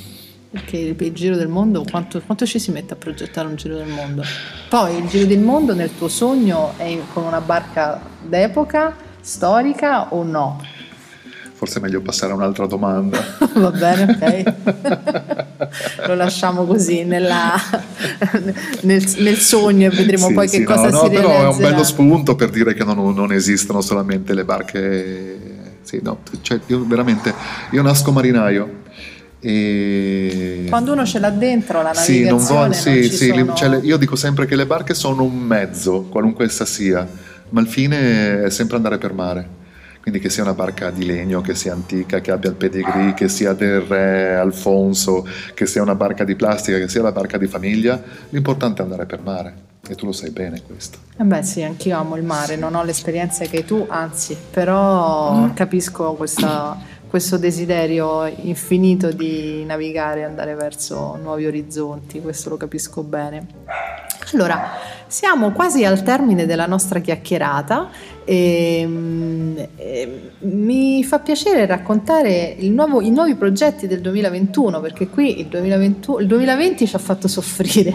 Perché 0.50 0.78
il 0.78 1.12
giro 1.12 1.36
del 1.36 1.46
mondo, 1.46 1.84
quanto, 1.88 2.20
quanto, 2.26 2.44
ci 2.44 2.58
si 2.58 2.72
mette 2.72 2.94
a 2.94 2.96
progettare 2.96 3.46
un 3.46 3.54
giro 3.54 3.76
del 3.76 3.86
mondo? 3.86 4.24
Poi 4.68 4.96
il 4.96 5.06
giro 5.06 5.24
del 5.24 5.38
mondo 5.38 5.74
nel 5.74 5.96
tuo 5.96 6.08
sogno 6.08 6.72
è 6.76 6.98
con 7.12 7.22
una 7.22 7.40
barca 7.40 8.00
d'epoca, 8.20 8.96
storica 9.20 10.12
o 10.12 10.24
no? 10.24 10.60
Forse 11.52 11.78
è 11.78 11.82
meglio 11.82 12.00
passare 12.00 12.32
a 12.32 12.34
un'altra 12.34 12.66
domanda. 12.66 13.22
Va 13.54 13.70
bene, 13.70 14.18
ok. 14.18 16.06
Lo 16.08 16.14
lasciamo 16.16 16.64
così 16.64 17.04
nella, 17.04 17.54
nel, 18.82 19.04
nel, 19.18 19.36
sogno 19.36 19.86
e 19.86 19.90
vedremo 19.90 20.26
sì, 20.26 20.34
poi 20.34 20.48
sì, 20.48 20.58
che 20.58 20.64
cosa 20.64 20.90
no, 20.90 20.98
si 20.98 21.04
no, 21.04 21.10
Però 21.10 21.42
è 21.42 21.46
un 21.46 21.58
bello 21.58 21.84
spunto 21.84 22.34
per 22.34 22.50
dire 22.50 22.74
che 22.74 22.82
non, 22.82 23.14
non 23.14 23.32
esistono 23.32 23.80
solamente 23.80 24.34
le 24.34 24.44
barche 24.44 25.60
sì, 25.82 26.00
no, 26.02 26.18
cioè 26.42 26.60
io 26.66 26.84
veramente, 26.86 27.32
io 27.70 27.82
nasco 27.82 28.10
marinaio. 28.10 28.79
E... 29.40 30.66
Quando 30.68 30.92
uno 30.92 31.07
ce 31.07 31.18
l'ha 31.18 31.31
dentro 31.31 31.83
la 31.83 31.92
navigazione 31.92 32.24
sì, 32.24 32.29
non 32.29 32.38
vuole, 32.38 32.74
sì, 32.74 32.90
non 32.90 33.03
sì, 33.11 33.26
sono... 33.29 33.55
cioè, 33.55 33.81
io 33.83 33.96
dico 33.96 34.16
sempre 34.16 34.46
che 34.46 34.55
le 34.55 34.66
barche 34.66 34.94
sono 34.94 35.22
un 35.22 35.38
mezzo, 35.38 36.03
qualunque 36.03 36.44
essa 36.44 36.66
sia, 36.66 37.09
ma 37.48 37.61
il 37.61 37.66
fine 37.66 38.44
è 38.44 38.50
sempre 38.50 38.76
andare 38.76 38.98
per 38.98 39.12
mare. 39.12 39.59
Quindi 40.00 40.20
che 40.20 40.31
sia 40.31 40.42
una 40.42 40.55
barca 40.55 40.90
di 40.90 41.05
legno, 41.05 41.42
che 41.42 41.55
sia 41.55 41.74
antica, 41.74 42.20
che 42.20 42.31
abbia 42.31 42.48
il 42.48 42.57
pedigree, 42.57 43.12
che 43.12 43.29
sia 43.29 43.53
del 43.53 43.83
re 43.83 44.35
Alfonso, 44.35 45.26
che 45.53 45.66
sia 45.66 45.83
una 45.83 45.94
barca 45.94 46.24
di 46.24 46.35
plastica, 46.37 46.79
che 46.79 46.88
sia 46.88 47.03
la 47.03 47.12
barca 47.12 47.37
di 47.37 47.46
famiglia, 47.46 48.03
l'importante 48.31 48.81
è 48.81 48.85
andare 48.85 49.05
per 49.05 49.20
mare. 49.22 49.55
E 49.87 49.94
tu 49.94 50.07
lo 50.07 50.12
sai 50.12 50.31
bene 50.31 50.62
questo. 50.62 50.98
Eh 51.18 51.24
beh 51.24 51.42
sì, 51.42 51.62
anch'io 51.62 51.98
amo 51.98 52.16
il 52.16 52.22
mare, 52.22 52.57
non 52.57 52.74
ho 52.74 52.83
l'esperienza 52.83 53.44
che 53.44 53.64
tu, 53.64 53.85
anzi, 53.88 54.37
però 54.50 55.35
mm. 55.35 55.50
capisco 55.53 56.14
questa, 56.14 56.79
questo 57.11 57.38
desiderio 57.38 58.25
infinito 58.42 59.11
di 59.11 59.64
navigare 59.64 60.20
e 60.20 60.23
andare 60.23 60.55
verso 60.55 61.18
nuovi 61.20 61.44
orizzonti, 61.44 62.20
questo 62.20 62.51
lo 62.51 62.57
capisco 62.57 63.03
bene. 63.03 63.46
Allora, 64.33 64.79
siamo 65.09 65.51
quasi 65.51 65.85
al 65.85 66.05
termine 66.05 66.46
della 66.46 66.66
nostra 66.66 67.01
chiacchierata 67.01 67.90
e, 68.25 68.88
e 69.75 70.20
mi 70.38 71.03
fa 71.03 71.18
piacere 71.18 71.66
raccontare 71.66 72.55
nuovo, 72.61 73.01
i 73.01 73.11
nuovi 73.11 73.35
progetti 73.35 73.88
del 73.88 74.01
2021 74.03 74.81
perché 74.81 75.09
qui 75.09 75.40
il, 75.40 75.46
2020, 75.46 76.12
il 76.20 76.27
2020 76.29 76.87
ci 76.87 76.94
ha 76.94 77.01
fatto 77.01 77.27
soffrire, 77.27 77.92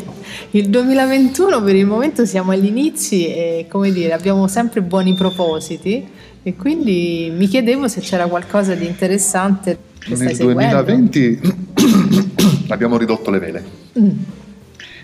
il 0.52 0.68
2021 0.68 1.64
per 1.64 1.76
il 1.76 1.86
momento 1.86 2.26
siamo 2.26 2.52
agli 2.52 2.66
inizi 2.66 3.28
e 3.28 3.68
come 3.70 3.94
dire 3.94 4.12
abbiamo 4.12 4.50
sempre 4.50 4.82
buoni 4.82 5.14
propositi 5.14 6.06
e 6.48 6.56
quindi 6.56 7.34
mi 7.36 7.48
chiedevo 7.48 7.88
se 7.88 8.02
c'era 8.02 8.28
qualcosa 8.28 8.76
di 8.76 8.86
interessante 8.86 9.80
che 9.98 10.16
Nel 10.16 10.38
2020 10.38 11.40
abbiamo 12.70 12.98
ridotto 12.98 13.32
le 13.32 13.40
vele. 13.40 13.64
Mm. 13.98 14.10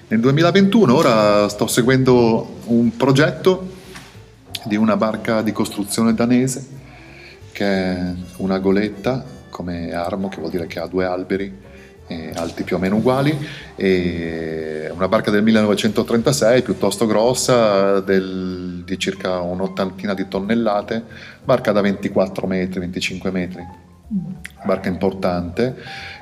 Nel 0.09 0.19
2021 0.19 0.95
ora 0.95 1.49
sto 1.49 1.65
seguendo 1.65 2.59
un 2.65 2.95
progetto 2.95 3.71
di 4.65 4.75
una 4.75 4.95
barca 4.95 5.41
di 5.41 5.51
costruzione 5.51 6.13
danese 6.13 6.63
che 7.51 7.65
è 7.65 8.13
una 8.37 8.59
goletta 8.59 9.25
come 9.49 9.93
armo, 9.93 10.29
che 10.29 10.37
vuol 10.37 10.51
dire 10.51 10.67
che 10.67 10.77
ha 10.77 10.85
due 10.85 11.05
alberi 11.05 11.51
eh, 12.11 12.31
alti 12.35 12.63
più 12.63 12.75
o 12.75 12.79
meno 12.79 12.97
uguali, 12.97 13.37
una 14.93 15.07
barca 15.07 15.31
del 15.31 15.41
1936 15.41 16.61
piuttosto 16.61 17.07
grossa, 17.07 17.99
del, 18.01 18.83
di 18.85 18.99
circa 18.99 19.39
un'ottantina 19.39 20.13
di 20.13 20.27
tonnellate, 20.27 21.03
barca 21.43 21.71
da 21.71 21.81
24 21.81 22.45
metri, 22.45 22.79
25 22.79 23.31
metri, 23.31 23.65
barca 24.65 24.89
importante, 24.89 25.75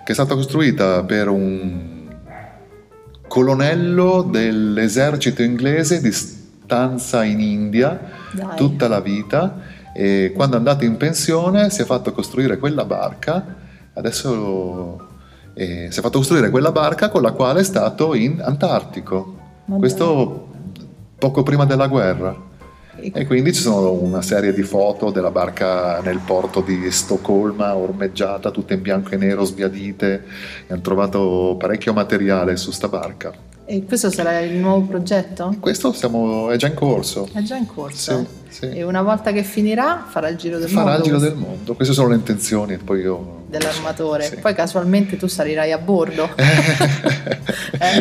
che 0.05 0.11
è 0.11 0.13
stata 0.13 0.35
costruita 0.35 1.03
per 1.03 1.27
un 1.27 2.07
colonnello 3.27 4.23
dell'esercito 4.23 5.43
inglese 5.43 6.01
di 6.01 6.11
stanza 6.11 7.23
in 7.23 7.39
India 7.39 7.99
Dai. 8.31 8.55
tutta 8.55 8.87
la 8.87 8.99
vita 8.99 9.77
e 9.93 10.31
quando 10.35 10.55
è 10.55 10.57
andato 10.57 10.85
in 10.85 10.97
pensione 10.97 11.69
si 11.69 11.81
è 11.81 11.85
fatto 11.85 12.11
costruire 12.11 12.57
quella 12.57 12.85
barca, 12.85 13.55
adesso 13.93 15.08
eh, 15.53 15.87
si 15.89 15.99
è 15.99 16.01
fatto 16.01 16.17
costruire 16.17 16.49
quella 16.49 16.71
barca 16.71 17.09
con 17.09 17.21
la 17.21 17.31
quale 17.31 17.61
è 17.61 17.63
stato 17.63 18.13
in 18.13 18.41
Antartico, 18.41 19.35
Madonna. 19.65 19.79
questo 19.79 20.47
poco 21.17 21.43
prima 21.43 21.65
della 21.65 21.87
guerra. 21.87 22.47
E 23.01 23.25
quindi 23.25 23.53
ci 23.53 23.61
sono 23.61 23.93
una 23.93 24.21
serie 24.21 24.53
di 24.53 24.63
foto 24.63 25.09
della 25.09 25.31
barca 25.31 26.01
nel 26.01 26.19
porto 26.19 26.59
di 26.59 26.91
Stoccolma, 26.91 27.75
ormeggiata, 27.75 28.51
tutta 28.51 28.73
in 28.73 28.81
bianco 28.81 29.11
e 29.11 29.17
nero, 29.17 29.45
sbiadite. 29.45 30.25
E 30.67 30.73
hanno 30.73 30.81
trovato 30.81 31.55
parecchio 31.57 31.93
materiale 31.93 32.57
su 32.57 32.71
sta 32.71 32.89
barca. 32.89 33.31
E 33.63 33.85
questo 33.85 34.09
sarà 34.09 34.39
il 34.39 34.57
nuovo 34.57 34.85
progetto? 34.87 35.55
Questo 35.59 35.93
siamo, 35.93 36.49
è 36.49 36.57
già 36.57 36.67
in 36.67 36.73
corso. 36.73 37.29
È 37.31 37.41
già 37.41 37.55
in 37.55 37.67
corso? 37.67 38.25
Sì, 38.49 38.57
sì. 38.57 38.69
E 38.69 38.83
una 38.83 39.01
volta 39.01 39.31
che 39.31 39.43
finirà 39.43 40.05
farà 40.09 40.27
il 40.27 40.37
giro 40.37 40.57
del 40.57 40.67
farà 40.67 40.97
mondo? 40.97 41.03
Farà 41.03 41.15
il 41.15 41.19
giro 41.19 41.19
del 41.19 41.37
mondo, 41.37 41.75
queste 41.75 41.93
sono 41.93 42.09
le 42.09 42.15
intenzioni. 42.15 42.77
Poi 42.77 42.99
io... 42.99 43.38
Dell'armatore. 43.49 44.25
Sì. 44.25 44.35
Poi 44.35 44.53
casualmente 44.53 45.17
tu 45.17 45.25
salirai 45.25 45.71
a 45.71 45.79
bordo. 45.79 46.29
eh. 46.37 47.97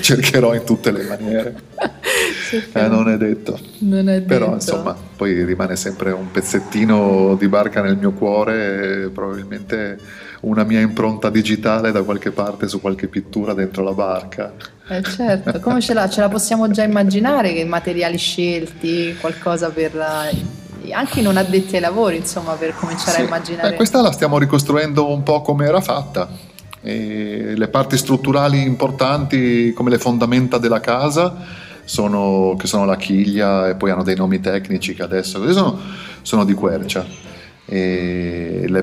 Cercherò 0.00 0.54
in 0.54 0.64
tutte 0.64 0.90
le 0.90 1.04
maniere. 1.04 1.54
Eh, 2.72 2.88
non 2.88 3.08
è 3.08 3.16
detto. 3.16 3.56
Non 3.80 4.08
è 4.08 4.14
detto. 4.14 4.26
Però 4.26 4.54
insomma, 4.54 4.96
poi 5.16 5.44
rimane 5.44 5.76
sempre 5.76 6.10
un 6.10 6.32
pezzettino 6.32 7.36
di 7.38 7.46
barca 7.46 7.80
nel 7.80 7.96
mio 7.96 8.10
cuore 8.10 9.04
e 9.04 9.08
probabilmente 9.10 9.96
una 10.40 10.64
mia 10.64 10.80
impronta 10.80 11.30
digitale 11.30 11.92
da 11.92 12.02
qualche 12.02 12.32
parte 12.32 12.66
su 12.66 12.80
qualche 12.80 13.06
pittura 13.06 13.54
dentro 13.54 13.84
la 13.84 13.92
barca. 13.92 14.52
Eh 14.88 15.02
certo, 15.02 15.60
come 15.60 15.80
ce 15.80 15.94
la, 15.94 16.08
ce 16.08 16.20
la 16.20 16.28
possiamo 16.28 16.68
già 16.70 16.82
immaginare 16.82 17.52
che 17.52 17.64
materiali 17.64 18.18
scelti, 18.18 19.16
qualcosa 19.20 19.70
per 19.70 19.94
eh, 19.94 20.59
anche 20.92 21.20
i 21.20 21.22
non 21.22 21.36
addetti 21.36 21.76
ai 21.76 21.80
lavori, 21.80 22.16
insomma, 22.16 22.52
per 22.52 22.74
cominciare 22.74 23.12
sì. 23.12 23.20
a 23.20 23.24
immaginare. 23.24 23.72
Eh, 23.72 23.76
questa 23.76 24.00
la 24.00 24.12
stiamo 24.12 24.38
ricostruendo 24.38 25.10
un 25.10 25.22
po' 25.22 25.42
come 25.42 25.66
era 25.66 25.80
fatta. 25.80 26.28
E 26.82 27.52
le 27.56 27.68
parti 27.68 27.96
strutturali 27.96 28.62
importanti, 28.62 29.72
come 29.74 29.90
le 29.90 29.98
fondamenta 29.98 30.58
della 30.58 30.80
casa, 30.80 31.36
sono, 31.84 32.54
che 32.58 32.66
sono 32.66 32.84
la 32.84 32.96
chiglia 32.96 33.68
e 33.68 33.74
poi 33.74 33.90
hanno 33.90 34.02
dei 34.02 34.16
nomi 34.16 34.40
tecnici 34.40 34.94
che 34.94 35.02
adesso 35.02 35.52
sono, 35.52 35.78
sono 36.22 36.44
di 36.44 36.54
quercia 36.54 37.29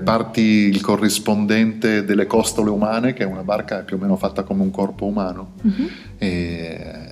parti, 0.03 0.41
il 0.41 0.79
corrispondente 0.81 2.05
delle 2.05 2.25
costole 2.25 2.69
umane, 2.69 3.13
che 3.13 3.23
è 3.23 3.25
una 3.25 3.43
barca 3.43 3.79
più 3.79 3.97
o 3.97 3.99
meno 3.99 4.15
fatta 4.15 4.43
come 4.43 4.61
un 4.61 4.71
corpo 4.71 5.05
umano. 5.05 5.53
Uh-huh. 5.61 5.89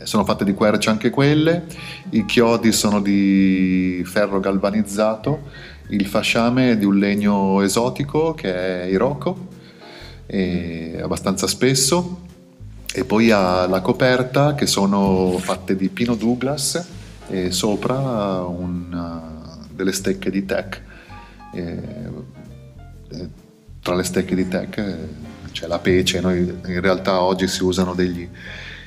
sono 0.04 0.24
fatte 0.24 0.46
di 0.46 0.54
quercia 0.54 0.92
anche 0.92 1.10
quelle, 1.10 1.66
i 2.12 2.26
chiodi 2.26 2.72
sono 2.72 3.02
di 3.02 4.02
ferro 4.06 4.40
galvanizzato, 4.40 5.50
il 5.90 6.06
fasciame 6.06 6.72
è 6.72 6.78
di 6.78 6.86
un 6.86 6.98
legno 6.98 7.62
esotico 7.62 8.34
che 8.34 8.84
è 8.84 8.86
iroko, 8.86 9.48
è 10.26 11.00
abbastanza 11.02 11.46
spesso, 11.46 12.22
e 12.94 13.04
poi 13.04 13.32
ha 13.32 13.68
la 13.68 13.82
coperta 13.82 14.56
che 14.56 14.66
sono 14.66 15.38
fatte 15.40 15.76
di 15.76 15.90
pino 15.90 16.16
Douglas 16.16 16.88
e 17.28 17.52
sopra 17.52 18.44
una, 18.44 19.60
delle 19.70 19.92
stecche 19.92 20.32
di 20.32 20.46
tech 20.46 20.76
e, 20.78 20.95
tra 23.82 23.96
le 23.96 24.04
stecche 24.04 24.36
di 24.36 24.48
tech 24.48 24.98
c'è 25.52 25.68
la 25.68 25.80
pece, 25.80 26.20
noi 26.20 26.40
in 26.66 26.82
realtà 26.82 27.22
oggi 27.22 27.48
si 27.48 27.64
usano 27.64 27.94
degli, 27.94 28.28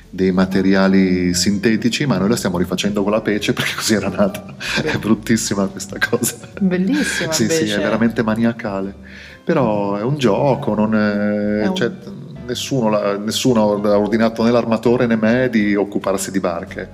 dei 0.09 0.31
materiali 0.31 1.33
sintetici, 1.33 2.05
ma 2.05 2.17
noi 2.17 2.29
la 2.29 2.35
stiamo 2.35 2.57
rifacendo 2.57 3.01
con 3.01 3.11
la 3.11 3.21
pece 3.21 3.53
perché 3.53 3.73
così 3.75 3.95
era 3.95 4.09
nata. 4.09 4.55
È 4.83 4.97
bruttissima 4.97 5.65
questa 5.65 5.97
cosa. 5.97 6.35
Bellissima. 6.59 7.31
sì, 7.31 7.43
invece. 7.43 7.67
sì, 7.67 7.73
è 7.73 7.77
veramente 7.77 8.21
maniacale. 8.21 8.93
Però 9.43 9.95
è 9.95 10.03
un 10.03 10.17
gioco, 10.17 10.75
non 10.75 10.95
è, 10.95 11.63
è 11.63 11.67
un... 11.67 11.75
Cioè, 11.75 11.91
nessuno, 12.45 13.17
nessuno 13.17 13.81
ha 13.81 13.97
ordinato 13.97 14.43
né 14.43 14.51
l'armatore 14.51 15.05
né 15.05 15.15
me 15.15 15.49
di 15.49 15.75
occuparsi 15.75 16.31
di 16.31 16.39
barche 16.39 16.89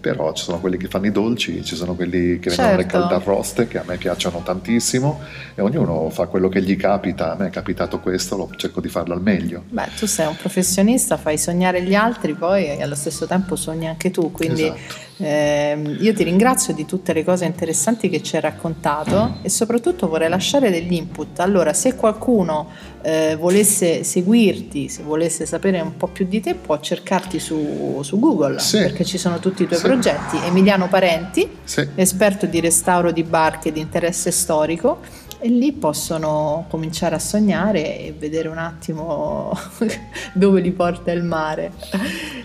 però 0.00 0.32
ci 0.32 0.44
sono 0.44 0.60
quelli 0.60 0.76
che 0.76 0.88
fanno 0.88 1.06
i 1.06 1.12
dolci, 1.12 1.64
ci 1.64 1.76
sono 1.76 1.94
quelli 1.94 2.38
che 2.38 2.50
vendono 2.50 2.68
certo. 2.68 2.76
le 2.76 2.86
caldarroste 2.86 3.68
che 3.68 3.78
a 3.78 3.84
me 3.86 3.96
piacciono 3.96 4.42
tantissimo 4.44 5.20
e 5.54 5.62
ognuno 5.62 6.08
fa 6.10 6.26
quello 6.26 6.48
che 6.48 6.62
gli 6.62 6.76
capita, 6.76 7.32
a 7.32 7.36
me 7.36 7.48
è 7.48 7.50
capitato 7.50 8.00
questo, 8.00 8.36
lo 8.36 8.50
cerco 8.56 8.80
di 8.80 8.88
farlo 8.88 9.14
al 9.14 9.22
meglio. 9.22 9.64
Beh, 9.68 9.88
tu 9.98 10.06
sei 10.06 10.26
un 10.26 10.36
professionista, 10.36 11.16
fai 11.16 11.38
sognare 11.38 11.82
gli 11.82 11.94
altri 11.94 12.34
poi 12.34 12.66
e 12.66 12.82
allo 12.82 12.94
stesso 12.94 13.26
tempo 13.26 13.56
sogni 13.56 13.88
anche 13.88 14.10
tu, 14.10 14.30
quindi 14.30 14.64
esatto. 14.64 15.06
Eh, 15.20 15.96
io 15.98 16.14
ti 16.14 16.22
ringrazio 16.22 16.72
di 16.72 16.84
tutte 16.84 17.12
le 17.12 17.24
cose 17.24 17.44
interessanti 17.44 18.08
che 18.08 18.22
ci 18.22 18.36
hai 18.36 18.42
raccontato 18.42 19.38
e 19.42 19.48
soprattutto 19.48 20.08
vorrei 20.08 20.28
lasciare 20.28 20.70
degli 20.70 20.92
input. 20.92 21.40
Allora, 21.40 21.72
se 21.72 21.96
qualcuno 21.96 22.68
eh, 23.02 23.36
volesse 23.38 24.04
seguirti, 24.04 24.88
se 24.88 25.02
volesse 25.02 25.44
sapere 25.44 25.80
un 25.80 25.96
po' 25.96 26.06
più 26.06 26.26
di 26.26 26.40
te, 26.40 26.54
può 26.54 26.78
cercarti 26.78 27.40
su, 27.40 28.00
su 28.02 28.18
Google 28.18 28.60
sì. 28.60 28.78
perché 28.78 29.04
ci 29.04 29.18
sono 29.18 29.38
tutti 29.40 29.64
i 29.64 29.66
tuoi 29.66 29.78
sì. 29.78 29.86
progetti. 29.86 30.36
Emiliano 30.44 30.88
Parenti, 30.88 31.48
sì. 31.64 31.86
esperto 31.96 32.46
di 32.46 32.60
restauro 32.60 33.10
di 33.10 33.24
barche 33.24 33.72
di 33.72 33.80
interesse 33.80 34.30
storico 34.30 35.26
e 35.40 35.48
lì 35.48 35.72
possono 35.72 36.66
cominciare 36.68 37.14
a 37.14 37.18
sognare 37.18 37.98
e 37.98 38.14
vedere 38.16 38.48
un 38.48 38.58
attimo 38.58 39.56
dove 40.34 40.60
li 40.60 40.72
porta 40.72 41.12
il 41.12 41.22
mare. 41.22 41.72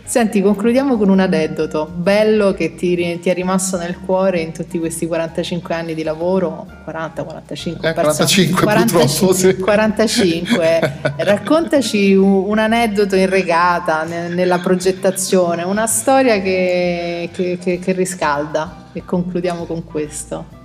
Senti, 0.05 0.41
concludiamo 0.41 0.97
con 0.97 1.09
un 1.09 1.19
aneddoto 1.19 1.89
bello 1.91 2.53
che 2.53 2.75
ti, 2.75 3.19
ti, 3.19 3.29
è 3.29 3.33
rimasto 3.33 3.77
nel 3.77 3.97
cuore 3.99 4.41
in 4.41 4.51
tutti 4.51 4.77
questi 4.77 5.07
45 5.07 5.73
anni 5.73 5.95
di 5.95 6.03
lavoro, 6.03 6.67
40, 6.83 7.23
45, 7.23 7.89
eh, 7.89 7.93
45, 7.93 8.61
45, 8.61 9.35
sì. 9.35 9.57
45. 9.57 10.99
Raccontaci 11.17 12.13
un, 12.13 12.43
un, 12.47 12.59
aneddoto 12.59 13.15
in 13.15 13.29
regata, 13.29 14.03
ne, 14.03 14.27
nella 14.27 14.59
progettazione, 14.59 15.63
una 15.63 15.87
storia 15.87 16.39
che, 16.41 17.29
che, 17.33 17.57
che, 17.59 17.79
che 17.79 17.91
riscalda 17.93 18.89
e 18.93 19.03
concludiamo 19.03 19.65
con 19.65 19.83
questo 19.83 20.61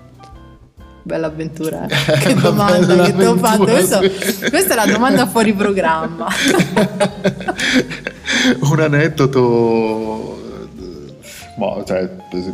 bella 1.08 1.28
avventura. 1.28 1.86
Che 1.88 2.34
domanda 2.34 3.04
che 3.04 3.14
ti 3.16 3.24
ho 3.24 3.36
fatto. 3.36 3.64
Questo. 3.64 3.98
Questa 3.98 4.74
è 4.74 4.76
la 4.76 4.84
domanda 4.92 5.26
fuori 5.26 5.54
programma. 5.54 6.26
Un 8.60 8.80
aneddoto. 8.80 10.36
Boh, 11.56 11.82
cioè, 11.84 12.08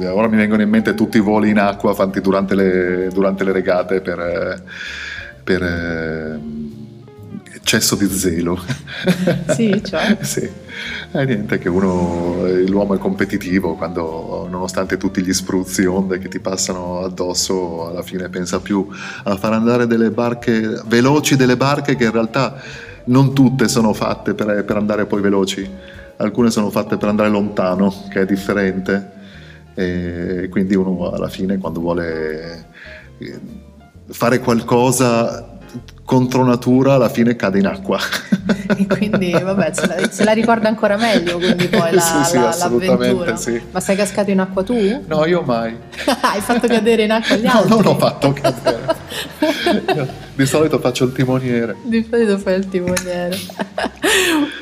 ora 0.09 0.29
mi 0.29 0.37
vengono 0.37 0.63
in 0.63 0.69
mente 0.71 0.95
tutti 0.95 1.17
i 1.17 1.21
voli 1.21 1.51
in 1.51 1.59
acqua 1.59 1.93
fatti 1.93 2.21
durante 2.21 2.55
le, 2.55 3.09
durante 3.13 3.45
le 3.45 3.53
regate 3.53 4.01
per, 4.01 4.63
per 5.43 6.41
eccesso 7.65 7.97
di 7.97 8.07
zelo. 8.07 8.61
Sì, 9.55 9.81
cioè? 9.83 10.19
sì. 10.23 10.49
E 11.13 11.25
niente, 11.25 11.59
che 11.59 11.69
uno, 11.69 12.47
l'uomo 12.67 12.95
è 12.95 12.99
competitivo 12.99 13.75
quando, 13.75 14.47
nonostante 14.51 14.99
tutti 14.99 15.23
gli 15.23 15.33
spruzzi, 15.33 15.87
onde 15.87 16.19
che 16.19 16.29
ti 16.29 16.41
passano 16.41 17.01
addosso, 17.01 17.89
alla 17.89 18.03
fine 18.03 18.29
pensa 18.29 18.61
più 18.61 18.87
a 19.25 19.37
far 19.37 19.55
andare 19.55 19.87
delle 19.87 20.11
barche 20.11 20.83
veloci, 20.87 21.37
delle 21.37 21.57
barche 21.57 21.97
che 21.97 22.05
in 22.05 22.11
realtà 22.11 22.61
non 23.07 23.35
tutte 23.35 23.69
sono 23.69 23.93
fatte 23.95 24.35
per, 24.35 24.65
per 24.65 24.77
andare 24.77 25.07
poi 25.07 25.23
veloci, 25.23 25.69
alcune 26.17 26.51
sono 26.51 26.69
fatte 26.71 26.97
per 26.97 27.09
andare 27.09 27.31
lontano, 27.31 27.95
che 28.11 28.21
è 28.23 28.27
differente. 28.27 29.13
E 29.75 30.49
quindi 30.51 30.75
uno 30.75 31.11
alla 31.11 31.29
fine 31.29 31.59
quando 31.59 31.81
vuole 31.81 32.67
eh, 33.19 33.41
fare 34.09 34.39
qualcosa 34.41 35.54
contro 36.05 36.45
natura 36.45 36.95
alla 36.95 37.09
fine 37.09 37.35
cade 37.37 37.59
in 37.59 37.67
acqua. 37.67 37.99
E 38.77 38.87
quindi 38.87 39.31
vabbè, 39.31 39.71
se 39.73 39.87
la, 39.87 40.11
se 40.11 40.25
la 40.25 40.33
ricorda 40.33 40.69
ancora 40.69 40.97
meglio 40.97 41.39
quindi 41.39 41.67
poi 41.69 41.93
la, 41.93 42.01
sì, 42.01 42.25
sì, 42.25 42.37
la, 42.37 42.55
l'avventura. 42.55 43.37
Sì. 43.37 43.61
Ma 43.71 43.81
sei 43.81 43.97
cascato 43.97 44.31
in 44.31 44.41
acqua 44.41 44.63
tu? 44.63 44.75
No, 45.07 45.25
io 45.27 45.43
mai. 45.43 45.77
Hai 46.21 46.41
fatto 46.41 46.67
cadere 46.67 47.05
in 47.05 47.11
acqua 47.11 47.37
gli 47.37 47.47
altri? 47.47 47.69
No, 47.69 47.77
non 47.77 47.87
ho 47.87 47.99
fatto 47.99 48.33
cadere. 48.33 48.97
Di 50.35 50.47
solito 50.47 50.81
faccio 50.81 51.05
il 51.05 51.13
timoniere. 51.13 51.77
Di 51.85 52.05
solito 52.09 52.39
fai 52.39 52.59
il 52.59 52.69
timoniere. 52.69 53.37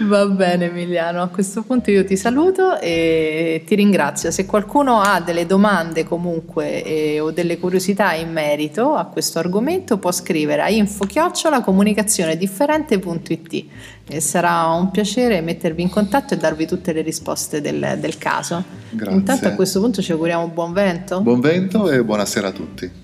Va 0.02 0.26
bene 0.26 0.66
Emiliano, 0.66 1.22
a 1.22 1.28
questo 1.28 1.62
punto 1.62 1.90
io 1.90 2.04
ti 2.04 2.16
saluto 2.16 2.78
e 2.80 3.62
ti 3.66 3.74
ringrazio. 3.74 4.30
Se 4.30 4.44
qualcuno 4.46 5.00
ha 5.00 5.20
delle 5.20 5.44
domande 5.46 6.04
comunque 6.04 6.84
eh, 6.84 7.18
o 7.20 7.30
delle 7.30 7.58
curiosità 7.58 8.12
in 8.14 8.32
merito 8.32 8.94
a 8.94 9.04
questo 9.06 9.38
argomento 9.38 9.98
può 9.98 10.10
scrivere 10.12 10.62
a 10.62 10.70
info-comunicazione-differente.it 10.70 13.64
e 14.08 14.20
sarà 14.20 14.66
un 14.66 14.90
piacere 14.90 15.40
mettervi 15.40 15.82
in 15.82 15.88
contatto 15.88 16.34
e 16.34 16.36
darvi 16.36 16.66
tutte 16.66 16.92
le 16.92 17.02
risposte 17.02 17.60
del, 17.60 17.96
del 17.98 18.18
caso. 18.18 18.64
Grazie. 18.90 19.16
Intanto 19.16 19.46
a 19.48 19.52
questo 19.52 19.80
punto 19.80 20.02
ci 20.02 20.12
auguriamo 20.12 20.48
buon 20.48 20.72
vento. 20.72 21.20
Buon 21.20 21.40
vento 21.40 21.90
e 21.90 22.02
buonasera 22.02 22.48
a 22.48 22.52
tutti. 22.52 23.01